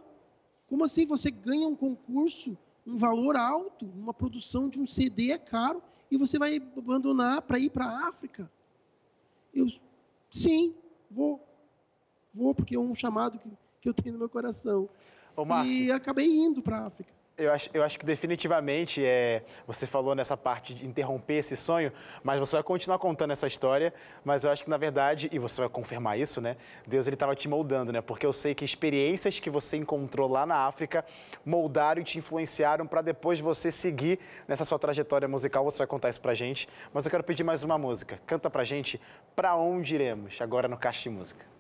Como 0.69 0.85
assim 0.85 1.07
você 1.07 1.31
ganha 1.31 1.67
um 1.67 1.77
concurso, 1.77 2.59
um 2.87 2.97
valor 2.97 3.37
alto, 3.37 3.87
uma 3.87 4.13
produção 4.13 4.69
de 4.69 4.81
um 4.81 4.87
CD 4.87 5.31
é 5.31 5.39
caro, 5.39 5.83
e 6.11 6.17
você 6.17 6.39
vai 6.39 6.57
abandonar 6.77 7.41
para 7.43 7.59
ir 7.59 7.71
para 7.71 7.87
a 7.87 8.09
África? 8.09 8.51
Eu, 9.57 9.73
sim, 10.31 10.75
vou. 11.11 11.41
Vou, 12.33 12.55
porque 12.55 12.77
é 12.77 12.79
um 12.79 12.95
chamado 12.95 13.39
que, 13.39 13.49
que 13.81 13.89
eu 13.89 13.95
tenho 13.95 14.13
no 14.13 14.19
meu 14.19 14.29
coração. 14.29 14.89
Ô, 15.35 15.45
Márcio, 15.45 15.73
e 15.73 15.91
acabei 15.91 16.27
indo 16.27 16.61
para 16.61 16.81
a 16.81 16.87
África. 16.87 17.16
Eu 17.39 17.53
acho, 17.53 17.69
eu 17.75 17.83
acho 17.83 17.99
que 17.99 18.07
definitivamente 18.07 19.05
é, 19.05 19.43
você 19.67 19.87
falou 19.87 20.15
nessa 20.15 20.39
parte 20.39 20.73
de 20.73 20.87
interromper 20.87 21.35
esse 21.35 21.55
sonho, 21.55 21.93
mas 22.25 22.41
você 22.41 22.57
vai 22.57 22.63
continuar 22.63 22.99
contando 22.99 23.31
essa 23.31 23.47
história. 23.47 23.93
Mas 24.25 24.45
eu 24.45 24.51
acho 24.51 24.65
que 24.65 24.71
na 24.71 24.79
verdade, 24.79 25.29
e 25.31 25.39
você 25.39 25.61
vai 25.61 25.69
confirmar 25.69 26.19
isso, 26.19 26.41
né? 26.41 26.57
Deus 26.87 27.07
ele 27.07 27.13
estava 27.15 27.35
te 27.35 27.47
moldando, 27.47 27.93
né? 27.93 28.01
Porque 28.01 28.25
eu 28.25 28.33
sei 28.33 28.55
que 28.55 28.65
experiências 28.65 29.39
que 29.39 29.51
você 29.51 29.77
encontrou 29.77 30.31
lá 30.31 30.47
na 30.47 30.67
África 30.67 31.05
moldaram 31.45 32.01
e 32.01 32.05
te 32.05 32.19
influenciaram 32.19 32.87
para 32.87 33.03
depois 33.03 33.39
você 33.39 33.71
seguir 33.71 34.19
nessa 34.49 34.65
sua 34.65 34.79
trajetória 34.79 35.29
musical. 35.29 35.63
Você 35.65 35.77
vai 35.77 35.87
contar 35.87 36.09
isso 36.09 36.23
pra 36.23 36.35
gente. 36.35 36.67
Mas 36.91 37.05
eu 37.05 37.11
quero 37.11 37.23
pedir 37.23 37.45
mais 37.45 37.63
uma 37.63 37.77
música. 37.77 38.19
Canta 38.27 38.49
pra 38.49 38.65
gente 38.65 38.99
Pra 39.35 39.55
Onde 39.57 39.95
Iremos, 39.95 40.41
agora 40.41 40.69
no 40.69 40.79
Caixa 40.79 41.03
de 41.03 41.11
Música. 41.11 41.56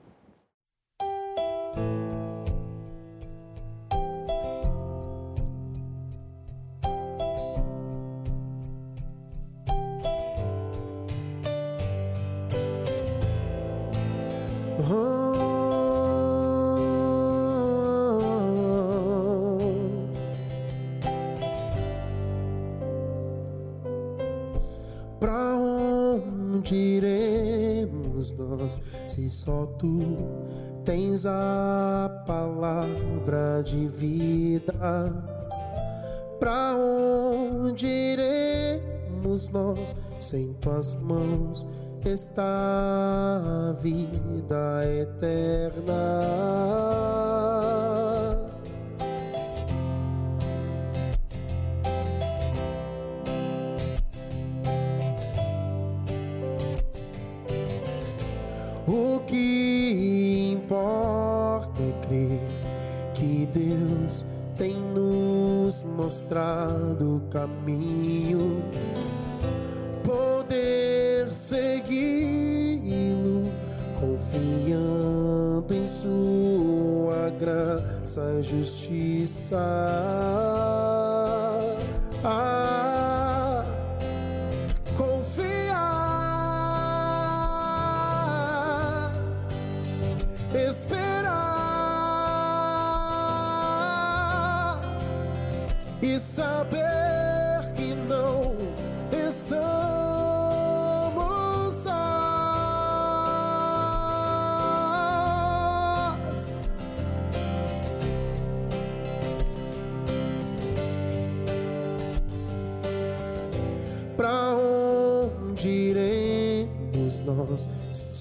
Pra 36.38 36.74
onde 36.76 37.86
iremos 37.86 39.48
nós 39.50 39.96
sem 40.18 40.52
tuas 40.54 40.94
mãos? 40.96 41.66
Está 42.04 42.42
a 42.44 43.72
vida 43.80 44.82
eterna. 45.00 46.36
Mostrado 65.84 67.16
o 67.16 67.20
caminho, 67.28 68.62
poder 70.02 71.28
segui-lo, 71.34 71.92
confiando 74.00 75.74
em 75.74 75.84
Sua 75.84 77.28
graça 77.38 78.38
e 78.40 78.42
justiça. 78.42 79.58
Ah, 82.24 82.55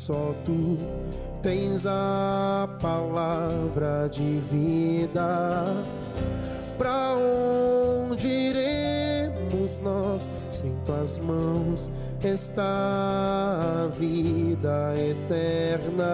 Só 0.06 0.36
tu 0.46 0.78
tens 1.41 1.88
a 1.88 2.70
palavra 2.80 4.08
de 4.08 4.39
vida. 4.39 5.74
Onde 6.78 8.06
onde 8.12 8.28
iremos 8.28 9.80
nós? 9.80 10.30
Sem 10.52 10.76
tuas 10.86 11.18
mãos 11.18 11.91
está 12.24 12.62
a 13.84 13.88
vida 13.98 14.94
eterna. 14.96 16.06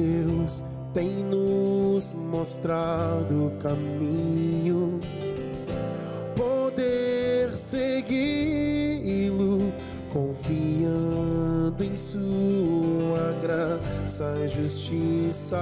Deus 0.00 0.64
tem 0.94 1.22
nos 1.24 2.14
mostrado 2.14 3.48
o 3.48 3.50
caminho, 3.58 4.98
poder 6.34 7.50
segui-lo, 7.50 8.10
confiando 10.10 11.84
em 11.84 11.94
Sua 11.94 13.36
graça 13.42 14.38
e 14.42 14.48
justiça. 14.48 15.58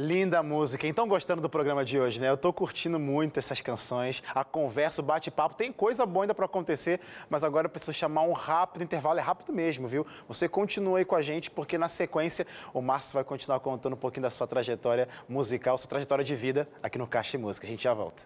Linda 0.00 0.42
música. 0.42 0.86
Então, 0.86 1.06
gostando 1.06 1.42
do 1.42 1.50
programa 1.50 1.84
de 1.84 2.00
hoje, 2.00 2.18
né? 2.18 2.30
Eu 2.30 2.36
tô 2.38 2.50
curtindo 2.54 2.98
muito 2.98 3.36
essas 3.36 3.60
canções, 3.60 4.22
a 4.34 4.42
conversa, 4.42 5.02
o 5.02 5.04
bate-papo. 5.04 5.54
Tem 5.54 5.70
coisa 5.70 6.06
boa 6.06 6.24
ainda 6.24 6.34
para 6.34 6.46
acontecer, 6.46 7.00
mas 7.28 7.44
agora 7.44 7.66
eu 7.66 7.70
preciso 7.70 7.92
chamar 7.92 8.22
um 8.22 8.32
rápido 8.32 8.82
intervalo. 8.82 9.18
É 9.18 9.22
rápido 9.22 9.52
mesmo, 9.52 9.86
viu? 9.86 10.06
Você 10.26 10.48
continua 10.48 10.96
aí 10.96 11.04
com 11.04 11.16
a 11.16 11.20
gente, 11.20 11.50
porque 11.50 11.76
na 11.76 11.90
sequência 11.90 12.46
o 12.72 12.80
Márcio 12.80 13.12
vai 13.12 13.24
continuar 13.24 13.60
contando 13.60 13.92
um 13.92 13.98
pouquinho 13.98 14.22
da 14.22 14.30
sua 14.30 14.46
trajetória 14.46 15.06
musical, 15.28 15.76
sua 15.76 15.90
trajetória 15.90 16.24
de 16.24 16.34
vida 16.34 16.66
aqui 16.82 16.96
no 16.96 17.06
Caixa 17.06 17.36
de 17.36 17.44
Música. 17.44 17.66
A 17.66 17.70
gente 17.70 17.84
já 17.84 17.92
volta. 17.92 18.24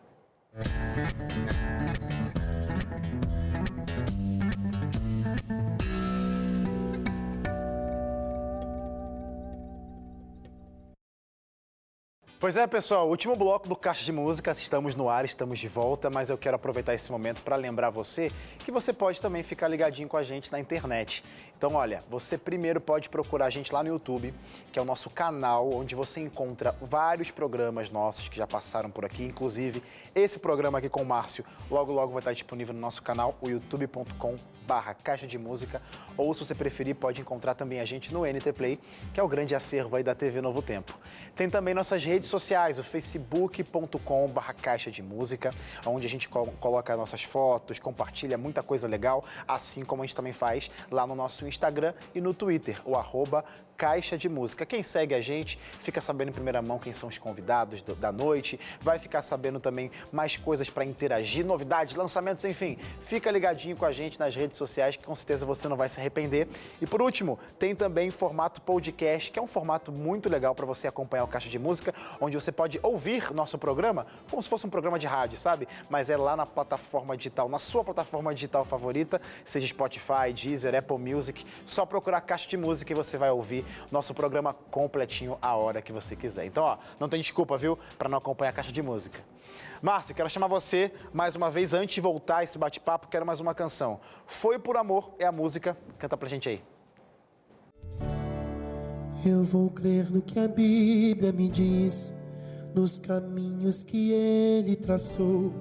Pois 12.45 12.59
é, 12.59 12.67
pessoal, 12.67 13.09
último 13.09 13.35
bloco 13.35 13.67
do 13.67 13.75
Caixa 13.75 14.05
de 14.05 14.13
Música. 14.13 14.51
Estamos 14.53 14.95
no 14.95 15.09
ar, 15.09 15.25
estamos 15.25 15.59
de 15.59 15.67
volta, 15.67 16.11
mas 16.11 16.29
eu 16.29 16.37
quero 16.37 16.57
aproveitar 16.57 16.93
esse 16.93 17.11
momento 17.11 17.41
para 17.41 17.57
lembrar 17.57 17.89
você 17.89 18.31
que 18.59 18.71
você 18.71 18.93
pode 18.93 19.19
também 19.19 19.43
ficar 19.43 19.67
ligadinho 19.67 20.07
com 20.07 20.19
a 20.19 20.23
gente 20.23 20.53
na 20.53 20.61
internet. 20.61 21.25
Então, 21.57 21.73
olha, 21.73 22.05
você 22.11 22.37
primeiro 22.37 22.83
pode 22.83 23.09
procurar 23.09 23.47
a 23.47 23.51
gente 23.51 23.73
lá 23.73 23.83
no 23.83 23.89
YouTube, 23.89 24.35
que 24.71 24.79
é 24.79 24.83
o 24.83 24.85
nosso 24.85 25.09
canal, 25.09 25.73
onde 25.73 25.95
você 25.95 26.21
encontra 26.21 26.77
vários 26.83 27.31
programas 27.31 27.91
nossos 27.91 28.29
que 28.29 28.37
já 28.37 28.47
passaram 28.47 28.91
por 28.91 29.07
aqui, 29.07 29.25
inclusive 29.25 29.83
esse 30.15 30.39
programa 30.39 30.79
aqui 30.79 30.91
com 30.91 31.01
o 31.01 31.07
Márcio, 31.07 31.45
logo 31.71 31.93
logo 31.93 32.13
vai 32.13 32.21
estar 32.21 32.33
disponível 32.35 32.75
no 32.75 32.81
nosso 32.81 33.03
canal, 33.03 33.37
o 33.41 33.49
youtube.com 33.49 34.37
barra 34.67 34.95
Caixa 34.95 35.27
de 35.27 35.39
Música, 35.39 35.81
ou 36.17 36.33
se 36.33 36.45
você 36.45 36.55
preferir, 36.55 36.95
pode 36.95 37.21
encontrar 37.21 37.55
também 37.55 37.81
a 37.81 37.85
gente 37.85 38.13
no 38.13 38.25
NT 38.25 38.53
Play, 38.53 38.79
que 39.13 39.21
é 39.21 39.23
o 39.23 39.29
grande 39.29 39.55
acervo 39.55 39.97
aí 39.97 40.03
da 40.03 40.15
TV 40.15 40.41
Novo 40.41 40.63
Tempo. 40.63 40.99
Tem 41.37 41.51
também 41.51 41.75
nossas 41.75 42.05
redes 42.05 42.29
sociais, 42.29 42.79
o 42.79 42.85
facebook.com 42.85 44.29
barra 44.29 44.55
Caixa 44.55 44.89
de 44.89 45.03
Música, 45.03 45.53
onde 45.85 46.07
a 46.07 46.09
gente 46.09 46.29
coloca 46.29 46.97
nossas 46.97 47.25
fotos, 47.25 47.81
compartilha 47.81 48.39
muita 48.39 48.63
coisa 48.63 48.87
legal, 48.87 49.25
assim 49.47 49.85
como 49.85 50.03
a 50.03 50.07
gente 50.07 50.15
também 50.15 50.33
faz 50.33 50.71
lá 50.93 51.05
no 51.05 51.17
nosso 51.17 51.45
Instagram 51.45 51.93
e 52.15 52.21
no 52.21 52.33
Twitter, 52.33 52.81
o 52.85 52.97
arroba 52.97 53.45
Caixa 53.77 54.17
de 54.17 54.29
Música. 54.29 54.65
Quem 54.65 54.83
segue 54.83 55.15
a 55.15 55.21
gente 55.21 55.59
fica 55.81 56.01
sabendo 56.01 56.29
em 56.29 56.33
primeira 56.33 56.63
mão 56.63 56.79
quem 56.79 56.93
são 56.93 57.09
os 57.09 57.19
convidados 57.19 57.83
do, 57.83 57.95
da 57.95 58.13
noite, 58.13 58.59
vai 58.81 58.99
ficar 58.99 59.23
sabendo 59.23 59.61
também 59.61 59.91
mais 60.13 60.37
coisas 60.37 60.71
para 60.71 60.85
interagir, 60.85 61.45
novidades, 61.45 61.95
lançamentos, 61.95 62.45
enfim. 62.45 62.79
Fica 63.01 63.31
ligadinho 63.31 63.77
com 63.77 63.85
a 63.85 63.93
gente 63.93 64.19
nas 64.19 64.35
redes 64.35 64.57
sociais 64.57 64.97
que 64.97 65.05
com 65.05 65.15
certeza 65.15 65.45
você 65.45 65.69
não 65.69 65.77
vai 65.77 65.89
se 65.89 66.01
arrepender. 66.01 66.49
E 66.81 66.87
por 66.87 67.03
último, 67.03 67.39
tem 67.59 67.75
também 67.75 68.11
formato 68.11 68.61
podcast, 68.61 69.31
que 69.31 69.39
é 69.39 69.43
um 69.43 69.47
formato 69.47 69.91
muito 69.91 70.29
legal 70.29 70.55
para 70.55 70.67
você 70.67 70.87
acompanhar 70.87 71.25
o 71.25 71.29
Caixa 71.29 71.49
de 71.49 71.59
Música, 71.59 71.95
onde 72.21 72.37
você 72.37 72.53
pode 72.53 72.79
ouvir 72.83 73.33
nosso 73.33 73.59
programa 73.59 74.07
como 74.31 74.43
se 74.43 74.49
fosse 74.49 74.67
um 74.67 74.71
programa 74.71 74.99
de 74.99 75.07
rádio, 75.07 75.39
sabe? 75.39 75.69
Mas 75.89 76.11
é 76.11 76.17
lá 76.17 76.37
na 76.37 76.47
plataforma 76.47 77.17
digital, 77.17 77.49
na 77.49 77.59
sua 77.59 77.85
plataforma 77.85 78.35
digital 78.35 78.65
favorita, 78.65 79.21
seja 79.45 79.67
Spotify, 79.67 80.33
Deezer, 80.35 80.75
Apple 80.75 80.99
Music, 80.99 81.45
só 81.67 81.85
procurar 81.85 82.21
Caixa 82.21 82.49
de 82.49 82.57
Música 82.57 82.93
e 82.93 82.95
você 82.95 83.17
vai 83.19 83.31
ouvir 83.31 83.64
nosso 83.91 84.15
programa 84.15 84.55
completinho 84.71 85.39
a 85.41 85.55
hora 85.55 85.83
que 85.83 85.93
você 85.93 86.15
quiser. 86.17 86.45
Então, 86.47 86.65
ó, 86.65 86.79
não 86.99 87.09
tem 87.09 87.21
desculpa, 87.21 87.57
viu, 87.57 87.79
para 87.99 88.09
não 88.09 88.19
acompanhar 88.19 88.51
a 88.51 88.53
caixa 88.53 88.73
de 88.73 88.83
música. 88.83 89.21
Márcio, 89.83 90.15
quero 90.15 90.31
chamar 90.31 90.49
você 90.49 90.93
mais 91.13 91.37
uma 91.37 91.51
vez 91.51 91.75
antes 91.75 91.95
de 91.95 92.01
voltar 92.01 92.43
esse 92.43 92.59
bate-papo, 92.59 93.09
quero 93.09 93.27
mais 93.27 93.41
uma 93.41 93.55
canção. 93.55 94.01
Foi 94.27 94.59
por 94.59 94.77
amor 94.77 95.15
é 95.19 95.27
a 95.27 95.33
música. 95.33 95.77
Canta 95.99 96.17
pra 96.17 96.29
gente 96.29 96.49
aí. 96.49 96.63
Eu 99.25 99.43
vou 99.43 99.71
crer 99.71 100.11
no 100.11 100.21
que 100.21 100.39
a 100.39 100.47
Bíblia 100.47 101.33
me 101.33 101.49
diz, 101.49 102.15
nos 102.75 102.99
caminhos 102.99 103.83
que 103.83 104.13
ele 104.13 104.77
traçou, 104.77 105.53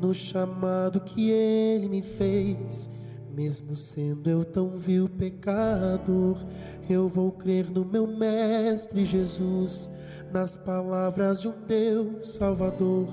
no 0.00 0.12
chamado 0.12 1.00
que 1.00 1.30
ele 1.30 1.88
me 1.88 2.02
fez 2.02 2.90
mesmo 3.36 3.76
sendo 3.76 4.30
eu 4.30 4.42
tão 4.42 4.70
vil 4.70 5.10
pecador, 5.10 6.42
eu 6.88 7.06
vou 7.06 7.30
crer 7.30 7.70
no 7.70 7.84
meu 7.84 8.06
Mestre 8.06 9.04
Jesus, 9.04 9.90
nas 10.32 10.56
palavras 10.56 11.42
de 11.42 11.48
um 11.48 11.54
Deus 11.68 12.34
Salvador, 12.36 13.06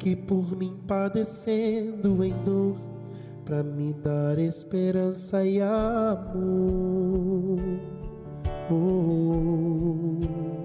que 0.00 0.16
por 0.16 0.56
mim 0.56 0.76
padecendo 0.88 2.24
em 2.24 2.34
dor, 2.42 2.76
para 3.44 3.62
me 3.62 3.92
dar 3.92 4.36
esperança 4.40 5.44
e 5.44 5.62
amor. 5.62 7.60
Oh, 8.68 8.74
oh, 8.74 10.20
oh. 10.58 10.61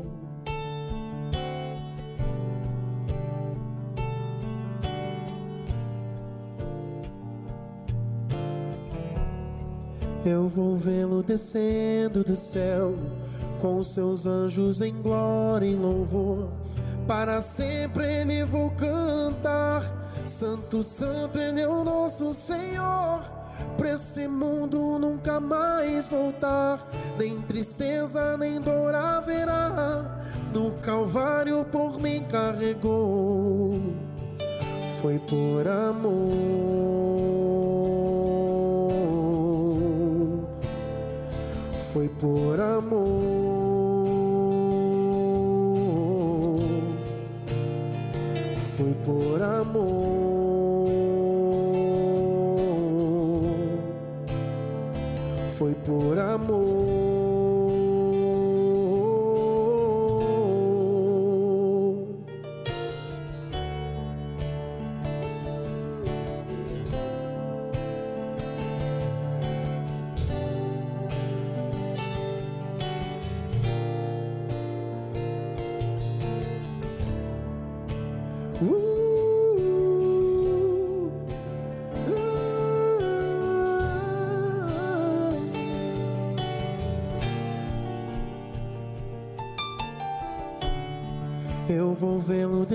Eu 10.27 10.45
vou 10.45 10.75
vê-lo 10.75 11.23
descendo 11.23 12.21
do 12.21 12.35
céu, 12.35 12.93
com 13.61 13.81
seus 13.81 14.25
anjos 14.25 14.81
em 14.81 14.93
glória 15.01 15.65
e 15.65 15.73
louvor. 15.73 16.49
Para 17.07 17.39
sempre 17.39 18.05
ele 18.05 18.43
vou 18.43 18.69
cantar. 18.71 19.81
Santo, 20.25 20.83
Santo, 20.83 21.39
Ele 21.39 21.61
é 21.61 21.67
o 21.67 21.81
nosso 21.85 22.33
Senhor. 22.33 23.21
Pra 23.77 23.93
esse 23.93 24.27
mundo 24.27 24.99
nunca 24.99 25.39
mais 25.39 26.07
voltar. 26.07 26.85
Nem 27.17 27.39
tristeza, 27.43 28.37
nem 28.37 28.59
dor 28.59 28.93
haverá. 28.93 30.19
No 30.53 30.71
Calvário 30.81 31.63
por 31.71 32.01
mim 32.01 32.21
carregou. 32.29 33.79
Foi 34.99 35.19
por 35.19 35.65
amor. 35.65 37.06
Foi 41.97 42.09
por 42.09 42.59
amor, 42.59 43.36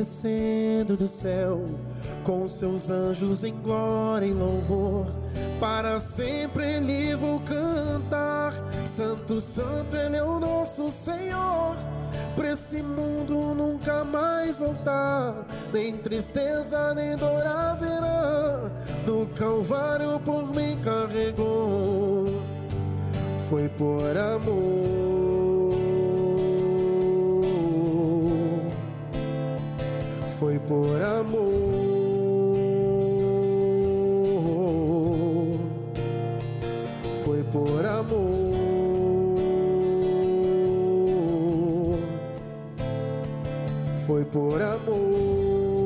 descendo 0.03 0.97
do 0.97 1.07
céu, 1.07 1.61
com 2.25 2.49
seus 2.49 2.91
anjos 2.91 3.45
em 3.45 3.55
glória 3.55 4.27
e 4.27 4.33
louvor. 4.33 5.07
Para 5.61 6.01
sempre 6.01 6.67
ele 6.67 7.15
vou 7.15 7.41
cantar. 7.41 8.53
Santo, 8.85 9.41
Santo, 9.41 9.97
Ele 9.97 10.17
é 10.17 10.23
o 10.25 10.41
nosso 10.41 10.91
Senhor. 10.91 11.77
Para 12.35 12.51
esse 12.51 12.83
mundo 12.83 13.55
nunca 13.55 14.03
mais 14.03 14.57
voltar. 14.59 15.47
Nem 15.73 15.93
tristeza, 15.93 16.93
nem 16.95 17.17
dor 17.17 17.47
haverá. 17.47 18.71
No 19.07 19.27
Calvário 19.29 20.19
por 20.21 20.53
mim 20.53 20.77
carregou. 20.83 22.27
Foi 23.49 23.69
por 23.69 24.17
amor. 24.17 25.12
Por 30.73 31.03
amor, 31.03 31.51
foi 37.23 37.43
por 37.53 37.85
amor, 37.85 38.31
foi 44.07 44.25
por 44.25 44.63
amor. 44.63 45.82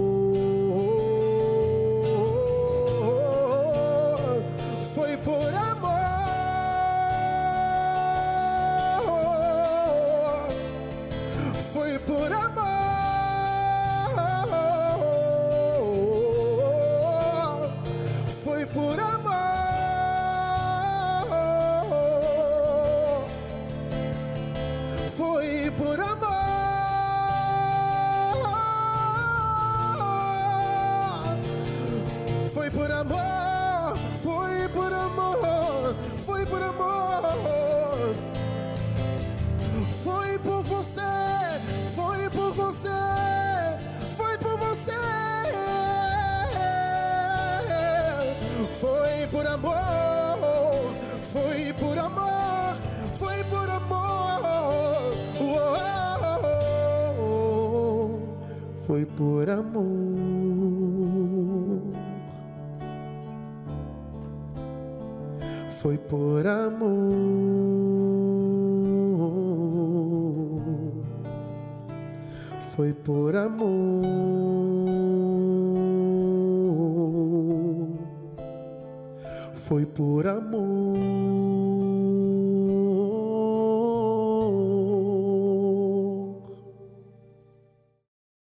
Foi 79.66 79.84
por 79.84 80.24
amor. 80.28 80.96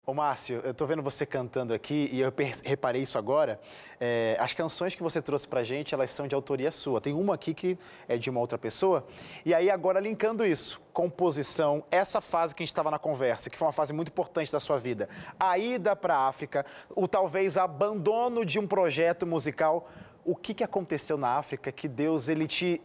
Ô 0.06 0.14
Márcio, 0.14 0.62
eu 0.64 0.74
tô 0.74 0.86
vendo 0.86 1.04
você 1.04 1.26
cantando 1.26 1.74
aqui 1.74 2.10
e 2.14 2.22
eu 2.22 2.34
reparei 2.64 3.02
isso 3.02 3.18
agora. 3.18 3.60
É, 4.00 4.38
as 4.40 4.54
canções 4.54 4.96
que 4.96 5.04
você 5.04 5.22
trouxe 5.22 5.46
pra 5.46 5.62
gente, 5.62 5.94
elas 5.94 6.10
são 6.10 6.26
de 6.26 6.34
autoria 6.34 6.72
sua. 6.72 7.02
Tem 7.02 7.14
uma 7.14 7.36
aqui 7.36 7.54
que 7.54 7.78
é 8.08 8.18
de 8.18 8.30
uma 8.30 8.40
outra 8.40 8.58
pessoa. 8.58 9.06
E 9.46 9.54
aí 9.54 9.70
agora 9.70 10.00
linkando 10.00 10.46
isso, 10.46 10.82
composição, 10.94 11.84
essa 11.92 12.22
fase 12.22 12.56
que 12.56 12.64
a 12.64 12.66
gente 12.66 12.72
estava 12.72 12.90
na 12.90 12.98
conversa, 12.98 13.50
que 13.50 13.58
foi 13.58 13.68
uma 13.68 13.74
fase 13.74 13.92
muito 13.92 14.08
importante 14.08 14.50
da 14.52 14.60
sua 14.62 14.80
vida. 14.80 15.10
A 15.38 15.58
ida 15.58 15.98
para 15.98 16.16
a 16.16 16.28
África, 16.30 16.66
o 16.96 17.10
talvez 17.10 17.58
abandono 17.58 18.46
de 18.46 18.58
um 18.58 18.66
projeto 18.66 19.28
musical. 19.28 19.90
O 20.30 20.36
que, 20.36 20.54
que 20.54 20.64
aconteceu 20.64 21.18
na 21.18 21.30
África 21.30 21.72
que 21.72 21.88
Deus 21.88 22.30
ele 22.30 22.46
te 22.46 22.80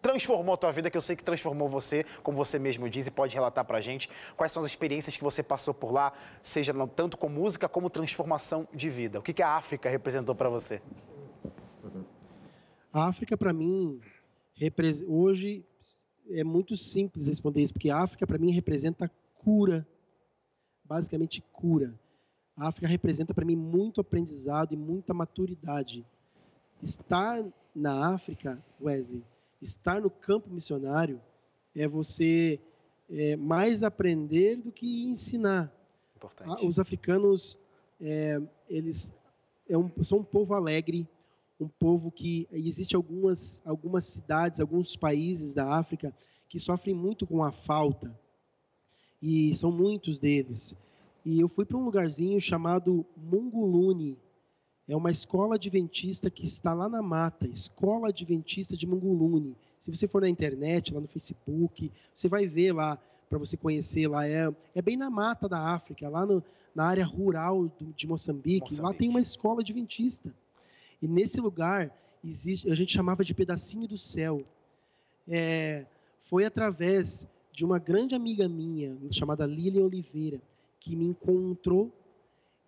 transformou 0.00 0.54
a 0.54 0.56
tua 0.56 0.72
vida, 0.72 0.90
que 0.90 0.96
eu 0.96 1.02
sei 1.02 1.14
que 1.14 1.22
transformou 1.22 1.68
você, 1.68 2.06
como 2.22 2.38
você 2.38 2.58
mesmo 2.58 2.88
diz, 2.88 3.06
e 3.06 3.10
pode 3.10 3.34
relatar 3.34 3.66
pra 3.66 3.82
gente 3.82 4.08
quais 4.34 4.50
são 4.50 4.62
as 4.62 4.70
experiências 4.70 5.14
que 5.14 5.22
você 5.22 5.42
passou 5.42 5.74
por 5.74 5.92
lá, 5.92 6.14
seja 6.42 6.72
tanto 6.86 7.18
com 7.18 7.28
música 7.28 7.68
como 7.68 7.90
transformação 7.90 8.66
de 8.72 8.88
vida. 8.88 9.18
O 9.18 9.22
que, 9.22 9.34
que 9.34 9.42
a 9.42 9.56
África 9.56 9.90
representou 9.90 10.34
pra 10.34 10.48
você? 10.48 10.80
A 12.90 13.08
África, 13.08 13.36
para 13.36 13.52
mim, 13.52 14.00
hoje 15.06 15.66
é 16.30 16.42
muito 16.42 16.78
simples 16.78 17.26
responder 17.26 17.60
isso, 17.60 17.74
porque 17.74 17.90
a 17.90 17.98
África, 17.98 18.26
para 18.26 18.38
mim, 18.38 18.52
representa 18.52 19.10
cura. 19.34 19.86
Basicamente, 20.82 21.44
cura. 21.52 21.94
A 22.56 22.68
África 22.68 22.88
representa, 22.88 23.34
para 23.34 23.44
mim, 23.44 23.54
muito 23.54 24.00
aprendizado 24.00 24.72
e 24.72 24.78
muita 24.78 25.12
maturidade. 25.12 26.06
Estar 26.82 27.44
na 27.74 28.14
África, 28.14 28.62
Wesley, 28.80 29.24
estar 29.60 30.00
no 30.00 30.10
campo 30.10 30.48
missionário, 30.50 31.20
é 31.74 31.86
você 31.88 32.60
é, 33.08 33.36
mais 33.36 33.82
aprender 33.82 34.56
do 34.56 34.72
que 34.72 35.04
ensinar. 35.04 35.72
Importante. 36.16 36.50
Ah, 36.50 36.64
Os 36.66 36.78
africanos, 36.80 37.58
é, 38.00 38.40
eles 38.68 39.12
é 39.68 39.76
um- 39.78 39.90
são 40.02 40.18
um 40.18 40.24
povo 40.24 40.54
alegre, 40.54 41.06
um 41.60 41.68
povo 41.68 42.10
que 42.10 42.46
existe 42.50 42.94
algumas 42.96 43.62
algumas 43.64 44.04
cidades, 44.04 44.60
alguns 44.60 44.96
países 44.96 45.54
da 45.54 45.78
África 45.78 46.12
que 46.48 46.58
sofrem 46.60 46.94
muito 46.94 47.26
com 47.26 47.42
a 47.42 47.50
falta 47.52 48.18
e 49.22 49.54
são 49.54 49.70
muitos 49.72 50.18
deles. 50.18 50.74
E 51.24 51.40
eu 51.40 51.48
fui 51.48 51.64
para 51.64 51.76
um 51.76 51.84
lugarzinho 51.84 52.40
chamado 52.40 53.04
Munguluni. 53.16 54.18
É 54.88 54.96
uma 54.96 55.10
escola 55.10 55.56
adventista 55.56 56.30
que 56.30 56.44
está 56.46 56.72
lá 56.72 56.88
na 56.88 57.02
mata, 57.02 57.46
Escola 57.48 58.08
Adventista 58.08 58.76
de 58.76 58.86
Munguluni. 58.86 59.56
Se 59.80 59.90
você 59.94 60.06
for 60.06 60.20
na 60.22 60.28
internet, 60.28 60.94
lá 60.94 61.00
no 61.00 61.08
Facebook, 61.08 61.90
você 62.14 62.28
vai 62.28 62.46
ver 62.46 62.72
lá 62.72 62.96
para 63.28 63.38
você 63.38 63.56
conhecer 63.56 64.06
lá. 64.06 64.26
É, 64.28 64.48
é 64.74 64.80
bem 64.82 64.96
na 64.96 65.10
mata 65.10 65.48
da 65.48 65.60
África, 65.74 66.08
lá 66.08 66.24
no, 66.24 66.42
na 66.74 66.84
área 66.84 67.04
rural 67.04 67.66
do- 67.66 67.92
de 67.96 68.06
Moçambique. 68.06 68.74
Lá 68.74 68.82
Moçambique. 68.82 68.98
tem 69.00 69.08
uma 69.08 69.20
escola 69.20 69.60
adventista. 69.60 70.32
E 71.02 71.08
nesse 71.08 71.40
lugar 71.40 71.92
existe, 72.24 72.70
a 72.70 72.74
gente 72.76 72.92
chamava 72.92 73.24
de 73.24 73.34
pedacinho 73.34 73.88
do 73.88 73.98
céu. 73.98 74.44
É, 75.28 75.84
foi 76.20 76.44
através 76.44 77.26
de 77.52 77.64
uma 77.64 77.78
grande 77.80 78.14
amiga 78.14 78.48
minha, 78.48 78.96
chamada 79.10 79.46
Lilian 79.46 79.84
Oliveira, 79.84 80.40
que 80.78 80.94
me 80.94 81.06
encontrou 81.06 81.90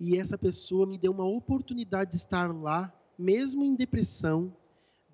e 0.00 0.16
essa 0.16 0.38
pessoa 0.38 0.86
me 0.86 0.96
deu 0.96 1.12
uma 1.12 1.24
oportunidade 1.24 2.10
de 2.10 2.16
estar 2.16 2.54
lá, 2.54 2.92
mesmo 3.18 3.64
em 3.64 3.74
depressão. 3.74 4.54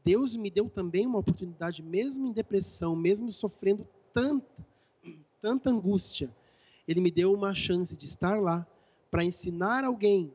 Deus 0.05 0.37
me 0.37 0.51
deu 0.51 0.69
também 0.69 1.07
uma 1.07 1.19
oportunidade, 1.19 1.83
mesmo 1.83 2.27
em 2.27 2.33
depressão, 2.33 2.95
mesmo 2.95 3.33
sofrendo 3.33 3.87
tanta, 4.13 4.47
tanta 5.41 5.71
angústia. 5.71 6.35
Ele 6.87 7.01
me 7.01 7.11
deu 7.11 7.33
uma 7.33 7.55
chance 7.55 7.97
de 7.97 8.07
estar 8.07 8.39
lá 8.39 8.67
para 9.11 9.25
ensinar 9.25 9.85
alguém. 9.85 10.31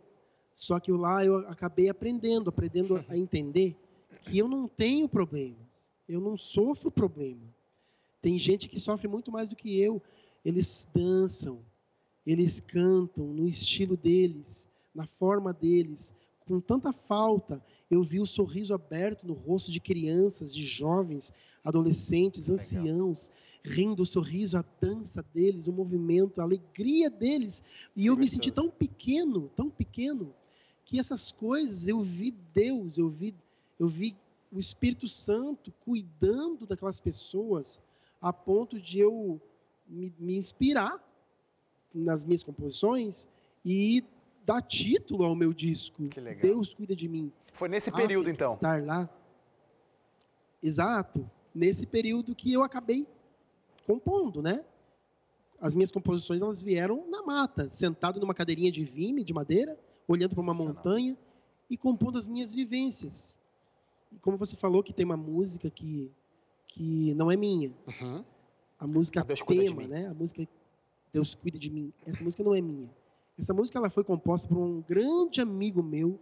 Só 0.53 0.79
que 0.79 0.91
lá 0.91 1.23
eu 1.23 1.37
acabei 1.47 1.87
aprendendo, 1.87 2.49
aprendendo 2.49 2.95
a 3.07 3.15
entender 3.15 3.77
que 4.23 4.37
eu 4.37 4.47
não 4.47 4.67
tenho 4.67 5.07
problemas, 5.07 5.95
eu 6.07 6.19
não 6.19 6.35
sofro 6.35 6.91
problema. 6.91 7.41
Tem 8.21 8.37
gente 8.37 8.67
que 8.67 8.79
sofre 8.79 9.07
muito 9.07 9.31
mais 9.31 9.49
do 9.49 9.55
que 9.55 9.79
eu. 9.79 10.01
Eles 10.43 10.87
dançam, 10.93 11.59
eles 12.31 12.59
cantam 12.59 13.25
no 13.33 13.47
estilo 13.47 13.97
deles, 13.97 14.69
na 14.93 15.07
forma 15.07 15.51
deles, 15.51 16.13
com 16.45 16.59
tanta 16.61 16.93
falta. 16.93 17.59
Eu 17.89 18.03
vi 18.03 18.19
o 18.19 18.25
sorriso 18.25 18.71
aberto 18.71 19.25
no 19.25 19.33
rosto 19.33 19.71
de 19.71 19.79
crianças, 19.79 20.53
de 20.53 20.61
jovens, 20.61 21.33
adolescentes, 21.63 22.47
Legal. 22.47 22.55
anciãos, 22.55 23.31
rindo, 23.63 24.03
o 24.03 24.05
sorriso, 24.05 24.57
a 24.57 24.65
dança 24.79 25.25
deles, 25.33 25.67
o 25.67 25.73
movimento, 25.73 26.39
a 26.39 26.43
alegria 26.43 27.09
deles. 27.09 27.63
E 27.95 28.05
eu 28.05 28.15
me 28.15 28.27
senti 28.27 28.51
tão 28.51 28.69
pequeno, 28.69 29.49
tão 29.55 29.67
pequeno, 29.67 30.31
que 30.85 30.99
essas 30.99 31.31
coisas 31.31 31.87
eu 31.87 31.99
vi 31.99 32.29
Deus, 32.29 32.99
eu 32.99 33.09
vi, 33.09 33.33
eu 33.79 33.87
vi 33.87 34.15
o 34.51 34.59
Espírito 34.59 35.07
Santo 35.07 35.71
cuidando 35.79 36.67
daquelas 36.67 36.99
pessoas 36.99 37.81
a 38.21 38.31
ponto 38.31 38.79
de 38.79 38.99
eu 38.99 39.41
me, 39.87 40.13
me 40.19 40.35
inspirar 40.35 41.08
nas 41.93 42.25
minhas 42.25 42.43
composições 42.43 43.27
e 43.65 44.03
dar 44.45 44.61
título 44.61 45.23
ao 45.23 45.35
meu 45.35 45.53
disco. 45.53 46.07
Que 46.09 46.19
legal. 46.19 46.41
Deus 46.41 46.73
cuida 46.73 46.95
de 46.95 47.07
mim. 47.07 47.31
Foi 47.53 47.67
nesse 47.69 47.91
período, 47.91 48.29
África, 48.29 48.45
então. 48.45 48.53
Estar 48.53 48.83
lá. 48.83 49.09
Exato. 50.61 51.29
Nesse 51.53 51.85
período 51.85 52.35
que 52.35 52.51
eu 52.53 52.63
acabei 52.63 53.07
compondo, 53.85 54.41
né? 54.41 54.63
As 55.59 55.75
minhas 55.75 55.91
composições 55.91 56.41
elas 56.41 56.61
vieram 56.61 57.05
na 57.09 57.21
mata, 57.23 57.69
sentado 57.69 58.19
numa 58.19 58.33
cadeirinha 58.33 58.71
de 58.71 58.83
vime, 58.83 59.23
de 59.23 59.33
madeira, 59.33 59.77
olhando 60.07 60.35
para 60.35 60.41
uma 60.41 60.53
montanha 60.53 61.17
e 61.69 61.75
compondo 61.77 62.17
as 62.17 62.27
minhas 62.27 62.53
vivências. 62.53 63.39
E 64.11 64.17
como 64.19 64.37
você 64.37 64.55
falou 64.55 64.81
que 64.81 64.93
tem 64.93 65.05
uma 65.05 65.17
música 65.17 65.69
que 65.69 66.11
que 66.71 67.15
não 67.15 67.31
é 67.31 67.35
minha, 67.35 67.73
Uhum. 67.87 68.23
a 68.77 68.85
música 68.85 69.25
tema, 69.25 69.87
né? 69.87 70.05
A 70.07 70.13
música 70.13 70.47
Deus 71.13 71.35
cuida 71.35 71.57
de 71.57 71.69
mim. 71.69 71.91
Essa 72.05 72.23
música 72.23 72.43
não 72.43 72.53
é 72.53 72.61
minha. 72.61 72.89
Essa 73.37 73.53
música 73.53 73.77
ela 73.79 73.89
foi 73.89 74.03
composta 74.03 74.47
por 74.47 74.57
um 74.57 74.81
grande 74.81 75.41
amigo 75.41 75.81
meu. 75.81 76.19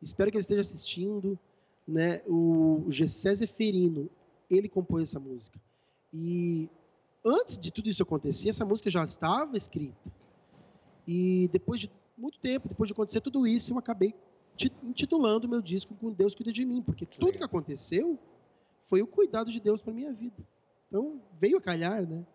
Espero 0.00 0.30
que 0.30 0.36
ele 0.36 0.42
esteja 0.42 0.60
assistindo, 0.60 1.38
né? 1.86 2.22
O 2.26 2.84
Gessé 2.88 3.34
Zeferino. 3.34 4.08
Ele 4.48 4.68
compôs 4.68 5.04
essa 5.04 5.20
música. 5.20 5.60
E 6.12 6.68
antes 7.24 7.58
de 7.58 7.72
tudo 7.72 7.88
isso 7.88 8.02
acontecer, 8.02 8.48
essa 8.48 8.64
música 8.64 8.90
já 8.90 9.02
estava 9.04 9.56
escrita. 9.56 10.10
E 11.06 11.48
depois 11.52 11.80
de 11.80 11.90
muito 12.16 12.38
tempo, 12.38 12.68
depois 12.68 12.88
de 12.88 12.92
acontecer 12.92 13.20
tudo 13.20 13.46
isso, 13.46 13.72
eu 13.72 13.78
acabei 13.78 14.14
ti- 14.56 14.72
intitulando 14.82 15.46
o 15.46 15.50
meu 15.50 15.62
disco 15.62 15.94
com 15.94 16.12
Deus 16.12 16.34
cuida 16.34 16.52
de 16.52 16.64
mim, 16.64 16.82
porque 16.82 17.06
tudo 17.06 17.38
que 17.38 17.44
aconteceu 17.44 18.18
foi 18.84 19.00
o 19.02 19.06
cuidado 19.06 19.50
de 19.50 19.60
Deus 19.60 19.80
para 19.80 19.92
minha 19.94 20.12
vida. 20.12 20.36
Então, 20.88 21.20
veio 21.38 21.56
a 21.56 21.60
calhar, 21.60 22.06
né? 22.08 22.26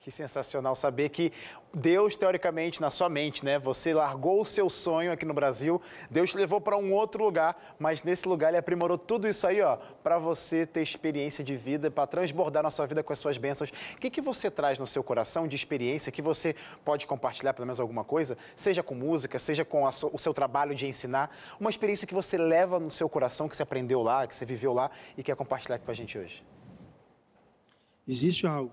Que 0.00 0.12
sensacional 0.12 0.76
saber 0.76 1.08
que 1.08 1.32
Deus, 1.74 2.16
teoricamente, 2.16 2.80
na 2.80 2.90
sua 2.90 3.08
mente, 3.08 3.44
né? 3.44 3.58
Você 3.58 3.92
largou 3.92 4.40
o 4.40 4.44
seu 4.44 4.70
sonho 4.70 5.10
aqui 5.12 5.26
no 5.26 5.34
Brasil, 5.34 5.82
Deus 6.08 6.30
te 6.30 6.36
levou 6.36 6.60
para 6.60 6.76
um 6.76 6.92
outro 6.94 7.24
lugar, 7.24 7.74
mas 7.78 8.02
nesse 8.04 8.26
lugar 8.26 8.48
Ele 8.48 8.58
aprimorou 8.58 8.96
tudo 8.96 9.28
isso 9.28 9.44
aí, 9.44 9.60
ó, 9.60 9.76
para 9.76 10.16
você 10.16 10.64
ter 10.64 10.82
experiência 10.82 11.42
de 11.42 11.56
vida, 11.56 11.90
para 11.90 12.06
transbordar 12.06 12.62
na 12.62 12.70
sua 12.70 12.86
vida 12.86 13.02
com 13.02 13.12
as 13.12 13.18
suas 13.18 13.36
bênçãos. 13.36 13.70
O 13.70 13.98
que, 13.98 14.08
que 14.08 14.20
você 14.20 14.48
traz 14.50 14.78
no 14.78 14.86
seu 14.86 15.02
coração 15.02 15.48
de 15.48 15.56
experiência 15.56 16.12
que 16.12 16.22
você 16.22 16.54
pode 16.84 17.04
compartilhar, 17.04 17.52
pelo 17.52 17.66
menos 17.66 17.80
alguma 17.80 18.04
coisa, 18.04 18.38
seja 18.54 18.84
com 18.84 18.94
música, 18.94 19.36
seja 19.38 19.64
com 19.64 19.82
o 19.84 20.18
seu 20.18 20.32
trabalho 20.32 20.76
de 20.76 20.86
ensinar, 20.86 21.36
uma 21.58 21.70
experiência 21.70 22.06
que 22.06 22.14
você 22.14 22.38
leva 22.38 22.78
no 22.78 22.90
seu 22.90 23.08
coração, 23.08 23.48
que 23.48 23.56
você 23.56 23.64
aprendeu 23.64 24.00
lá, 24.00 24.28
que 24.28 24.34
você 24.34 24.46
viveu 24.46 24.72
lá 24.72 24.92
e 25.16 25.24
quer 25.24 25.34
compartilhar 25.34 25.74
aqui 25.74 25.84
com 25.84 25.90
a 25.90 25.94
gente 25.94 26.16
hoje? 26.16 26.44
Existe 28.06 28.46
algo 28.46 28.72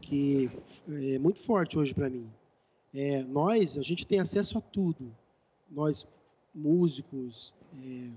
que 0.00 0.50
é 0.88 1.18
muito 1.18 1.38
forte 1.40 1.78
hoje 1.78 1.94
para 1.94 2.10
mim. 2.10 2.30
É, 2.92 3.22
nós, 3.24 3.78
a 3.78 3.82
gente 3.82 4.06
tem 4.06 4.18
acesso 4.18 4.58
a 4.58 4.60
tudo. 4.60 5.14
Nós, 5.70 6.06
músicos, 6.54 7.54
é, 7.78 8.10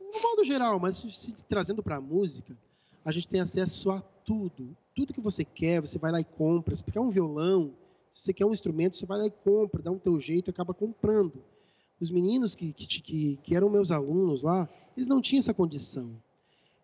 no 0.00 0.22
modo 0.22 0.44
geral, 0.44 0.78
mas 0.78 0.96
se, 0.96 1.34
trazendo 1.44 1.82
para 1.82 1.96
a 1.96 2.00
música, 2.00 2.56
a 3.04 3.10
gente 3.10 3.28
tem 3.28 3.40
acesso 3.40 3.90
a 3.90 4.00
tudo. 4.24 4.76
Tudo 4.94 5.12
que 5.12 5.20
você 5.20 5.44
quer, 5.44 5.80
você 5.80 5.98
vai 5.98 6.12
lá 6.12 6.20
e 6.20 6.24
compra. 6.24 6.74
Se 6.74 6.84
quer 6.84 7.00
um 7.00 7.10
violão, 7.10 7.72
se 8.10 8.24
você 8.24 8.32
quer 8.32 8.46
um 8.46 8.52
instrumento, 8.52 8.96
você 8.96 9.06
vai 9.06 9.18
lá 9.18 9.26
e 9.26 9.30
compra, 9.30 9.82
dá 9.82 9.90
um 9.90 9.98
teu 9.98 10.18
jeito 10.18 10.48
e 10.48 10.52
acaba 10.52 10.72
comprando. 10.72 11.42
Os 12.00 12.10
meninos 12.10 12.54
que, 12.54 12.72
que, 12.72 13.36
que 13.42 13.56
eram 13.56 13.70
meus 13.70 13.90
alunos 13.90 14.42
lá, 14.42 14.68
eles 14.96 15.08
não 15.08 15.20
tinham 15.20 15.40
essa 15.40 15.54
condição 15.54 16.14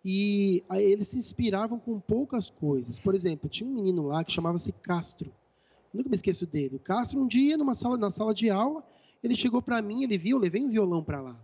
e 0.05 0.64
eles 0.70 1.09
se 1.09 1.16
inspiravam 1.16 1.78
com 1.78 2.00
poucas 2.00 2.50
coisas. 2.50 2.98
Por 2.98 3.14
exemplo, 3.14 3.48
tinha 3.48 3.68
um 3.68 3.72
menino 3.72 4.03
lá 4.03 4.24
que 4.24 4.32
chamava-se 4.32 4.72
Castro. 4.72 5.30
Eu 5.92 5.98
nunca 5.98 6.09
me 6.09 6.16
esqueço 6.16 6.46
dele. 6.46 6.76
O 6.76 6.80
Castro, 6.80 7.20
um 7.20 7.26
dia, 7.26 7.57
numa 7.57 7.74
sala, 7.74 7.96
na 7.96 8.11
sala 8.11 8.34
de 8.34 8.50
aula, 8.50 8.84
ele 9.22 9.34
chegou 9.34 9.62
para 9.62 9.80
mim, 9.80 10.03
ele 10.03 10.18
viu, 10.18 10.36
eu 10.36 10.40
levei 10.42 10.62
um 10.62 10.68
violão 10.68 11.05
para 11.05 11.20
lá. 11.20 11.40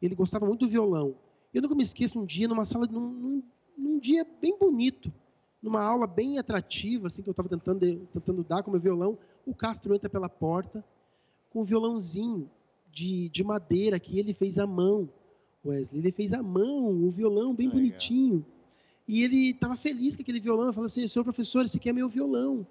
Ele 0.00 0.14
gostava 0.14 0.46
muito 0.46 0.60
do 0.60 0.68
violão. 0.68 1.16
Eu 1.52 1.62
nunca 1.62 1.74
me 1.74 1.82
esqueço 1.82 2.20
um 2.20 2.26
dia, 2.26 2.46
numa 2.46 2.64
sala, 2.64 2.86
num, 2.86 3.10
num, 3.10 3.42
num 3.76 3.98
dia 3.98 4.24
bem 4.40 4.56
bonito, 4.58 5.12
numa 5.60 5.82
aula 5.82 6.06
bem 6.06 6.38
atrativa, 6.38 7.08
assim, 7.08 7.22
que 7.22 7.28
eu 7.28 7.32
estava 7.32 7.48
tentando, 7.48 7.80
tentando 8.12 8.44
dar 8.44 8.62
com 8.62 8.70
meu 8.70 8.78
violão, 8.78 9.18
o 9.44 9.54
Castro 9.54 9.94
entra 9.94 10.08
pela 10.08 10.28
porta 10.28 10.84
com 11.50 11.62
um 11.62 11.64
violãozinho 11.64 12.50
de, 12.90 13.28
de 13.30 13.42
madeira 13.42 13.98
que 13.98 14.18
ele 14.18 14.32
fez 14.32 14.58
à 14.58 14.66
mão. 14.66 15.08
Wesley. 15.68 16.00
Ele 16.00 16.12
fez 16.12 16.32
à 16.32 16.42
mão, 16.42 16.90
um 16.90 17.10
violão 17.10 17.54
bem 17.54 17.68
Legal. 17.68 17.82
bonitinho. 17.82 18.44
E 19.06 19.22
ele 19.22 19.50
estava 19.50 19.76
feliz 19.76 20.16
com 20.16 20.22
aquele 20.22 20.40
violão. 20.40 20.72
Falou 20.72 20.86
assim: 20.86 21.06
senhor 21.06 21.24
professor, 21.24 21.64
esse 21.64 21.78
aqui 21.78 21.88
é 21.88 21.92
meu 21.92 22.08
violão. 22.08 22.66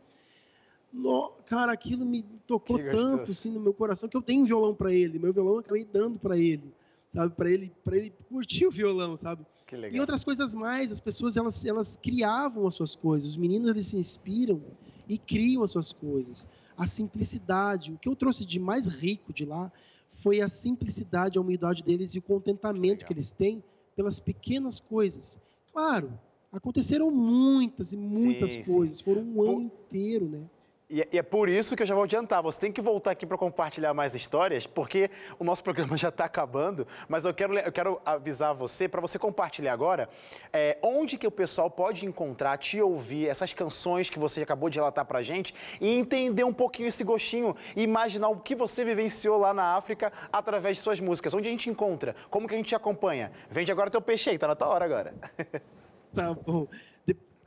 No, 0.91 1.31
cara, 1.45 1.71
aquilo 1.73 2.05
me 2.05 2.23
tocou 2.45 2.79
tanto 2.79 3.31
assim, 3.31 3.51
no 3.51 3.59
meu 3.59 3.73
coração 3.73 4.07
que 4.07 4.15
eu 4.15 4.21
tenho 4.21 4.43
um 4.43 4.45
violão 4.45 4.73
para 4.73 4.93
ele. 4.93 5.19
Meu 5.19 5.33
violão 5.33 5.55
eu 5.55 5.59
acabei 5.59 5.83
dando 5.83 6.17
para 6.17 6.37
ele, 6.37 6.73
sabe? 7.13 7.35
Para 7.35 7.51
ele, 7.51 7.71
para 7.83 7.97
ele 7.97 8.13
curtir 8.29 8.65
o 8.65 8.71
violão, 8.71 9.17
sabe? 9.17 9.45
E 9.91 9.99
outras 9.99 10.23
coisas 10.23 10.55
mais. 10.55 10.91
As 10.91 11.01
pessoas 11.01 11.35
elas, 11.35 11.65
elas 11.65 11.97
criavam 11.97 12.65
as 12.65 12.75
suas 12.75 12.95
coisas. 12.95 13.31
Os 13.31 13.37
meninos 13.37 13.69
eles 13.69 13.87
se 13.87 13.97
inspiram 13.97 14.61
e 15.09 15.17
criam 15.17 15.61
as 15.61 15.71
suas 15.71 15.91
coisas. 15.91 16.47
A 16.77 16.87
simplicidade. 16.87 17.91
O 17.91 17.97
que 17.97 18.07
eu 18.07 18.15
trouxe 18.15 18.45
de 18.45 18.59
mais 18.59 18.87
rico 18.87 19.33
de 19.33 19.43
lá 19.45 19.71
foi 20.18 20.41
a 20.41 20.47
simplicidade, 20.47 21.38
a 21.38 21.41
humildade 21.41 21.84
deles 21.84 22.15
e 22.15 22.20
o 22.20 22.22
contentamento 22.22 23.01
Legal. 23.01 23.07
que 23.07 23.13
eles 23.13 23.32
têm 23.32 23.63
pelas 23.95 24.20
pequenas 24.20 24.80
coisas. 24.80 25.39
Claro, 25.72 26.20
aconteceram 26.51 27.11
muitas 27.11 27.93
e 27.93 27.97
muitas 27.97 28.51
sim, 28.51 28.63
coisas, 28.63 28.97
sim. 28.97 29.03
foram 29.03 29.22
um 29.22 29.41
ano 29.41 29.61
inteiro, 29.61 30.28
né? 30.28 30.49
E, 30.89 31.05
é 31.17 31.21
por 31.21 31.49
isso 31.49 31.75
que 31.75 31.83
eu 31.83 31.88
já 31.88 31.93
vou 31.93 32.05
adiantar. 32.05 32.41
Você 32.41 32.59
tem 32.59 32.71
que 32.71 32.81
voltar 32.81 33.11
aqui 33.11 33.25
para 33.25 33.38
compartilhar 33.38 33.93
mais 33.93 34.15
histórias, 34.15 34.65
porque 34.65 35.11
o 35.38 35.43
nosso 35.43 35.61
programa 35.63 35.97
já 35.97 36.07
está 36.07 36.23
acabando. 36.25 36.88
Mas 37.09 37.25
eu 37.25 37.33
quero, 37.33 37.57
eu 37.57 37.71
quero 37.71 38.01
avisar 38.05 38.53
você, 38.53 38.88
para 38.88 39.01
você 39.01 39.19
compartilhar 39.19 39.73
agora, 39.73 40.09
é, 40.53 40.77
onde 40.81 41.17
que 41.17 41.27
o 41.27 41.31
pessoal 41.31 41.69
pode 41.69 42.05
encontrar, 42.05 42.57
te 42.57 42.81
ouvir, 42.81 43.27
essas 43.27 43.51
canções 43.51 44.09
que 44.09 44.17
você 44.17 44.41
acabou 44.41 44.69
de 44.69 44.77
relatar 44.77 45.05
para 45.05 45.21
gente 45.21 45.53
e 45.81 45.89
entender 45.89 46.45
um 46.45 46.53
pouquinho 46.53 46.88
esse 46.88 47.03
gostinho 47.03 47.53
e 47.75 47.83
imaginar 47.83 48.29
o 48.29 48.38
que 48.39 48.55
você 48.55 48.85
vivenciou 48.85 49.38
lá 49.38 49.53
na 49.53 49.75
África 49.75 50.13
através 50.31 50.77
de 50.77 50.83
suas 50.83 51.01
músicas. 51.01 51.33
Onde 51.33 51.49
a 51.49 51.51
gente 51.51 51.69
encontra? 51.69 52.15
Como 52.29 52.47
que 52.47 52.53
a 52.53 52.57
gente 52.57 52.67
te 52.67 52.75
acompanha? 52.75 53.31
Vende 53.49 53.71
agora 53.71 53.89
teu 53.89 54.01
peixe 54.01 54.29
aí, 54.29 54.38
tá 54.38 54.47
na 54.47 54.55
tua 54.55 54.67
hora 54.67 54.85
agora. 54.85 55.13
Tá 56.13 56.33
bom. 56.33 56.67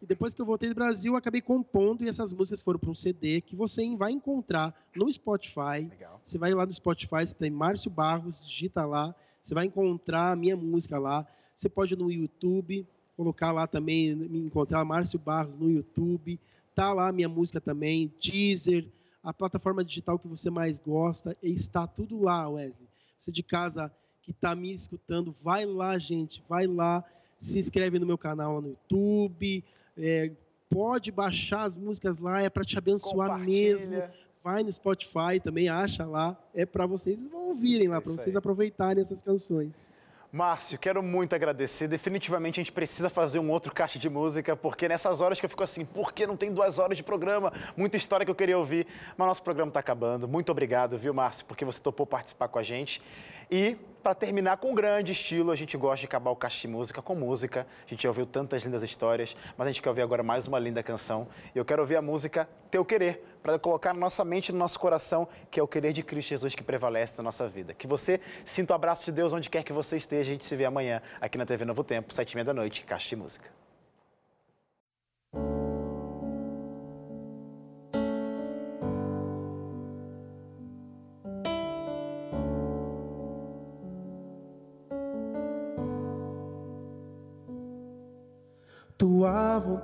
E 0.03 0.07
depois 0.07 0.35
que 0.35 0.41
eu 0.41 0.47
voltei 0.47 0.71
do 0.71 0.75
Brasil, 0.75 1.15
acabei 1.15 1.43
compondo 1.43 2.03
e 2.03 2.09
essas 2.09 2.33
músicas 2.33 2.63
foram 2.63 2.79
para 2.79 2.91
um 2.91 2.95
CD 2.95 3.41
que 3.43 3.55
você 3.55 3.95
vai 3.97 4.13
encontrar 4.13 4.75
no 4.97 5.11
Spotify. 5.13 5.87
Legal. 5.89 6.21
Você 6.25 6.39
vai 6.39 6.55
lá 6.55 6.65
no 6.65 6.73
Spotify, 6.73 7.27
você 7.27 7.35
tem 7.35 7.51
Márcio 7.51 7.91
Barros, 7.91 8.41
digita 8.41 8.87
lá, 8.87 9.15
você 9.43 9.55
vai 9.55 9.67
encontrar 9.67 10.33
a 10.33 10.37
minha 10.37 10.57
música 10.57 10.99
lá. 10.99 11.27
Você 11.55 11.69
pode 11.69 11.93
ir 11.93 11.99
no 11.99 12.11
YouTube, 12.11 12.87
colocar 13.15 13.53
lá 13.53 13.67
também, 13.67 14.15
me 14.15 14.39
encontrar 14.39 14.83
Márcio 14.85 15.19
Barros 15.19 15.59
no 15.59 15.71
YouTube. 15.71 16.41
Tá 16.75 16.93
lá 16.95 17.09
a 17.09 17.13
minha 17.13 17.29
música 17.29 17.61
também, 17.61 18.11
Deezer, 18.19 18.89
a 19.23 19.35
plataforma 19.35 19.85
digital 19.85 20.19
que 20.19 20.27
você 20.27 20.49
mais 20.49 20.79
gosta, 20.79 21.37
está 21.43 21.87
tudo 21.87 22.19
lá, 22.19 22.49
Wesley. 22.49 22.89
Você 23.19 23.31
de 23.31 23.43
casa 23.43 23.93
que 24.23 24.31
está 24.31 24.55
me 24.55 24.73
escutando, 24.73 25.31
vai 25.31 25.67
lá, 25.67 25.99
gente, 25.99 26.43
vai 26.49 26.67
lá, 26.67 27.05
se 27.39 27.59
inscreve 27.59 27.99
no 27.99 28.07
meu 28.07 28.17
canal 28.17 28.55
lá 28.55 28.61
no 28.63 28.69
YouTube, 28.69 29.63
é, 30.01 30.33
pode 30.69 31.11
baixar 31.11 31.65
as 31.65 31.77
músicas 31.77 32.19
lá, 32.19 32.43
é 32.43 32.49
para 32.49 32.65
te 32.65 32.79
abençoar 32.79 33.39
mesmo. 33.39 34.03
Vai 34.43 34.63
no 34.63 34.73
Spotify 34.73 35.39
também, 35.43 35.69
acha 35.69 36.07
lá. 36.07 36.37
É 36.55 36.65
para 36.65 36.87
vocês 36.87 37.29
ouvirem 37.33 37.89
lá, 37.89 38.01
para 38.01 38.13
vocês 38.13 38.35
aproveitarem 38.35 39.03
essas 39.03 39.21
canções. 39.21 39.95
Márcio, 40.33 40.79
quero 40.79 41.03
muito 41.03 41.35
agradecer. 41.35 41.89
Definitivamente 41.89 42.61
a 42.61 42.63
gente 42.63 42.73
precisa 42.73 43.11
fazer 43.11 43.41
um 43.41 43.51
outro 43.51 43.75
caixa 43.75 43.99
de 43.99 44.09
música, 44.09 44.55
porque 44.55 44.89
nessas 44.89 45.21
horas 45.21 45.41
que 45.41 45.45
eu 45.45 45.51
fico 45.51 45.65
assim, 45.65 45.85
por 45.85 46.13
que 46.13 46.25
não 46.25 46.37
tem 46.37 46.55
duas 46.55 46.79
horas 46.79 46.97
de 46.97 47.03
programa? 47.03 47.53
Muita 47.77 47.97
história 47.97 48.25
que 48.25 48.31
eu 48.31 48.35
queria 48.35 48.57
ouvir, 48.57 48.87
mas 49.19 49.27
nosso 49.27 49.43
programa 49.43 49.71
está 49.71 49.81
acabando. 49.81 50.29
Muito 50.29 50.53
obrigado, 50.53 50.97
viu, 50.97 51.13
Márcio, 51.13 51.45
porque 51.47 51.65
você 51.65 51.83
topou 51.83 52.07
participar 52.07 52.47
com 52.47 52.61
a 52.61 52.63
gente. 52.63 53.03
E, 53.51 53.77
para 54.01 54.15
terminar 54.15 54.59
com 54.59 54.73
grande 54.73 55.11
estilo, 55.11 55.51
a 55.51 55.57
gente 55.57 55.77
gosta 55.77 55.99
de 55.99 56.07
acabar 56.07 56.31
o 56.31 56.37
caixa 56.37 56.61
de 56.61 56.69
música 56.69 57.03
com 57.03 57.17
música. 57.17 57.67
A 57.85 57.91
gente 57.91 58.05
já 58.05 58.09
ouviu 58.09 58.25
tantas 58.25 58.63
lindas 58.63 58.83
histórias, 58.83 59.37
mas 59.59 59.67
a 59.67 59.71
gente 59.73 59.83
quer 59.83 59.89
ouvir 59.89 60.03
agora 60.03 60.23
mais 60.23 60.47
uma 60.47 60.59
linda 60.59 60.83
canção. 60.83 61.27
E 61.53 61.59
eu 61.59 61.65
quero 61.65 61.83
ouvir 61.83 61.97
a 61.97 62.03
música 62.03 62.49
Teu 62.71 62.85
Querer, 62.85 63.23
para 63.43 63.59
colocar 63.59 63.93
na 63.93 63.99
nossa 63.99 64.25
mente 64.25 64.53
no 64.53 64.59
nosso 64.59 64.79
coração, 64.79 65.27
que 65.51 65.59
é 65.59 65.63
o 65.63 65.67
querer 65.67 65.93
de 65.93 66.03
Cristo 66.03 66.29
Jesus 66.29 66.55
que 66.55 66.63
prevalece 66.63 67.15
na 67.17 67.25
nossa 67.25 67.49
vida. 67.49 67.75
Que 67.75 67.89
você 67.89 68.21
sinta 68.45 68.73
o 68.73 68.77
abraço 68.77 69.05
de 69.05 69.13
Deus 69.13 69.33
onde 69.33 69.51
quer 69.51 69.65
que 69.65 69.73
você 69.73 69.97
esteja. 69.97 70.31
A 70.31 70.33
gente 70.33 70.45
se 70.45 70.55
vê 70.55 70.65
amanhã 70.65 71.03
aqui 71.21 71.37
na 71.37 71.45
TV 71.45 71.65
Novo 71.65 71.83
Tempo, 71.83 72.15
sete 72.15 72.33
e 72.33 72.37
meia 72.37 72.45
da 72.45 72.55
noite, 72.55 72.85
Caixa 72.85 73.09
de 73.09 73.17
Música. 73.17 73.70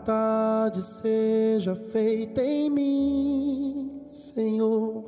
Vontade 0.06 0.82
seja 0.82 1.74
feita 1.74 2.40
em 2.40 2.70
mim, 2.70 4.04
Senhor. 4.06 5.04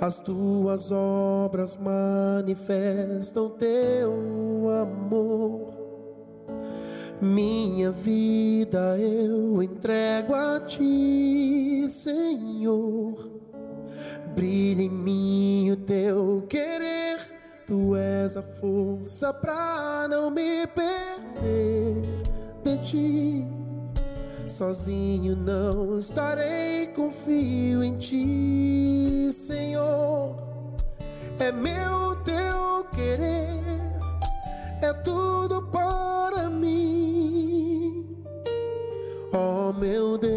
As 0.00 0.20
tuas 0.20 0.90
obras 0.90 1.76
manifestam 1.76 3.50
teu 3.50 4.12
amor. 4.82 5.78
Minha 7.20 7.92
vida 7.92 8.98
eu 8.98 9.62
entrego 9.62 10.34
a 10.34 10.60
ti, 10.60 11.86
Senhor. 11.88 13.16
Brilha 14.34 14.82
em 14.82 14.90
mim 14.90 15.70
o 15.70 15.76
teu 15.76 16.44
querer. 16.48 17.18
Tu 17.66 17.94
és 17.94 18.36
a 18.36 18.42
força 18.42 19.32
para 19.32 20.08
não 20.08 20.30
me 20.30 20.66
perder 20.66 22.02
de 22.64 22.78
ti. 22.78 23.57
Sozinho 24.48 25.36
não 25.36 25.98
estarei, 25.98 26.86
confio 26.88 27.84
em 27.84 27.96
ti, 27.96 29.30
Senhor. 29.32 30.36
É 31.38 31.52
meu 31.52 32.16
teu 32.24 32.84
querer, 32.94 34.00
é 34.82 34.92
tudo 35.04 35.62
para 35.70 36.48
mim. 36.48 38.24
Oh 39.32 39.72
meu 39.74 40.16
Deus, 40.16 40.32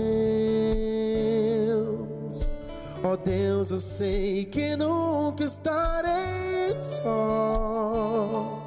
oh 3.03 3.15
Deus, 3.17 3.71
eu 3.71 3.79
sei 3.79 4.45
que 4.45 4.75
nunca 4.75 5.45
estarei 5.45 6.79
só. 6.79 8.61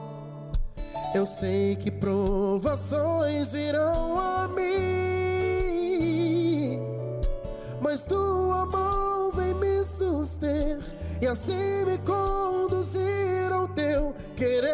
Eu 1.15 1.25
sei 1.25 1.77
que 1.77 1.93
provações 1.93 3.53
virão 3.53 4.24
pois 7.95 8.07
tua 8.07 8.67
mão 8.67 9.31
vem 9.31 9.55
me 9.55 9.85
suster 9.85 10.81
e 11.23 11.27
assim 11.29 11.85
me 11.87 11.97
conduzir 11.99 13.53
ao 13.53 13.69
teu 13.69 14.13
querer. 14.35 14.73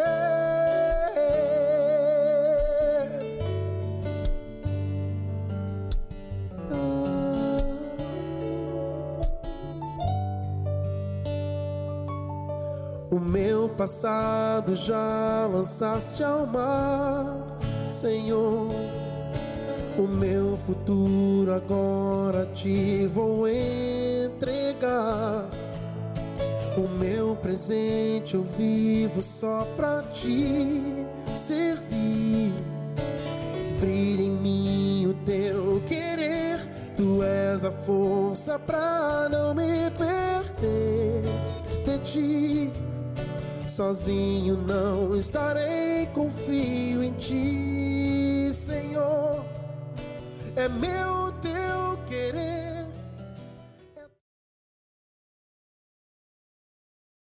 Ah. 6.70 7.60
O 13.10 13.20
meu 13.20 13.68
passado 13.68 14.74
já 14.74 15.46
lançaste 15.52 16.24
ao 16.24 16.46
mar, 16.46 17.44
Senhor. 17.84 18.70
O 19.98 20.08
meu 20.08 20.56
agora 21.54 22.46
te 22.46 23.06
vou 23.06 23.46
entregar. 23.48 25.48
O 26.76 26.88
meu 26.98 27.36
presente 27.36 28.34
eu 28.34 28.42
vivo 28.42 29.20
só 29.20 29.66
pra 29.76 30.02
te 30.12 31.06
servir. 31.36 32.52
Brilha 33.80 34.22
em 34.22 34.30
mim 34.30 35.06
o 35.06 35.14
teu 35.24 35.82
querer. 35.86 36.58
Tu 36.96 37.22
és 37.22 37.64
a 37.64 37.70
força 37.70 38.58
pra 38.58 39.28
não 39.30 39.54
me 39.54 39.90
perder 39.90 41.22
de 41.84 41.98
ti. 41.98 42.72
Sozinho 43.66 44.56
não 44.56 45.16
estarei, 45.16 46.06
confio 46.12 47.04
em 47.04 47.12
ti, 47.12 48.50
Senhor. 48.52 49.49
É 50.60 50.68
meu 50.68 51.32
teu 51.40 51.96
querer 52.06 52.49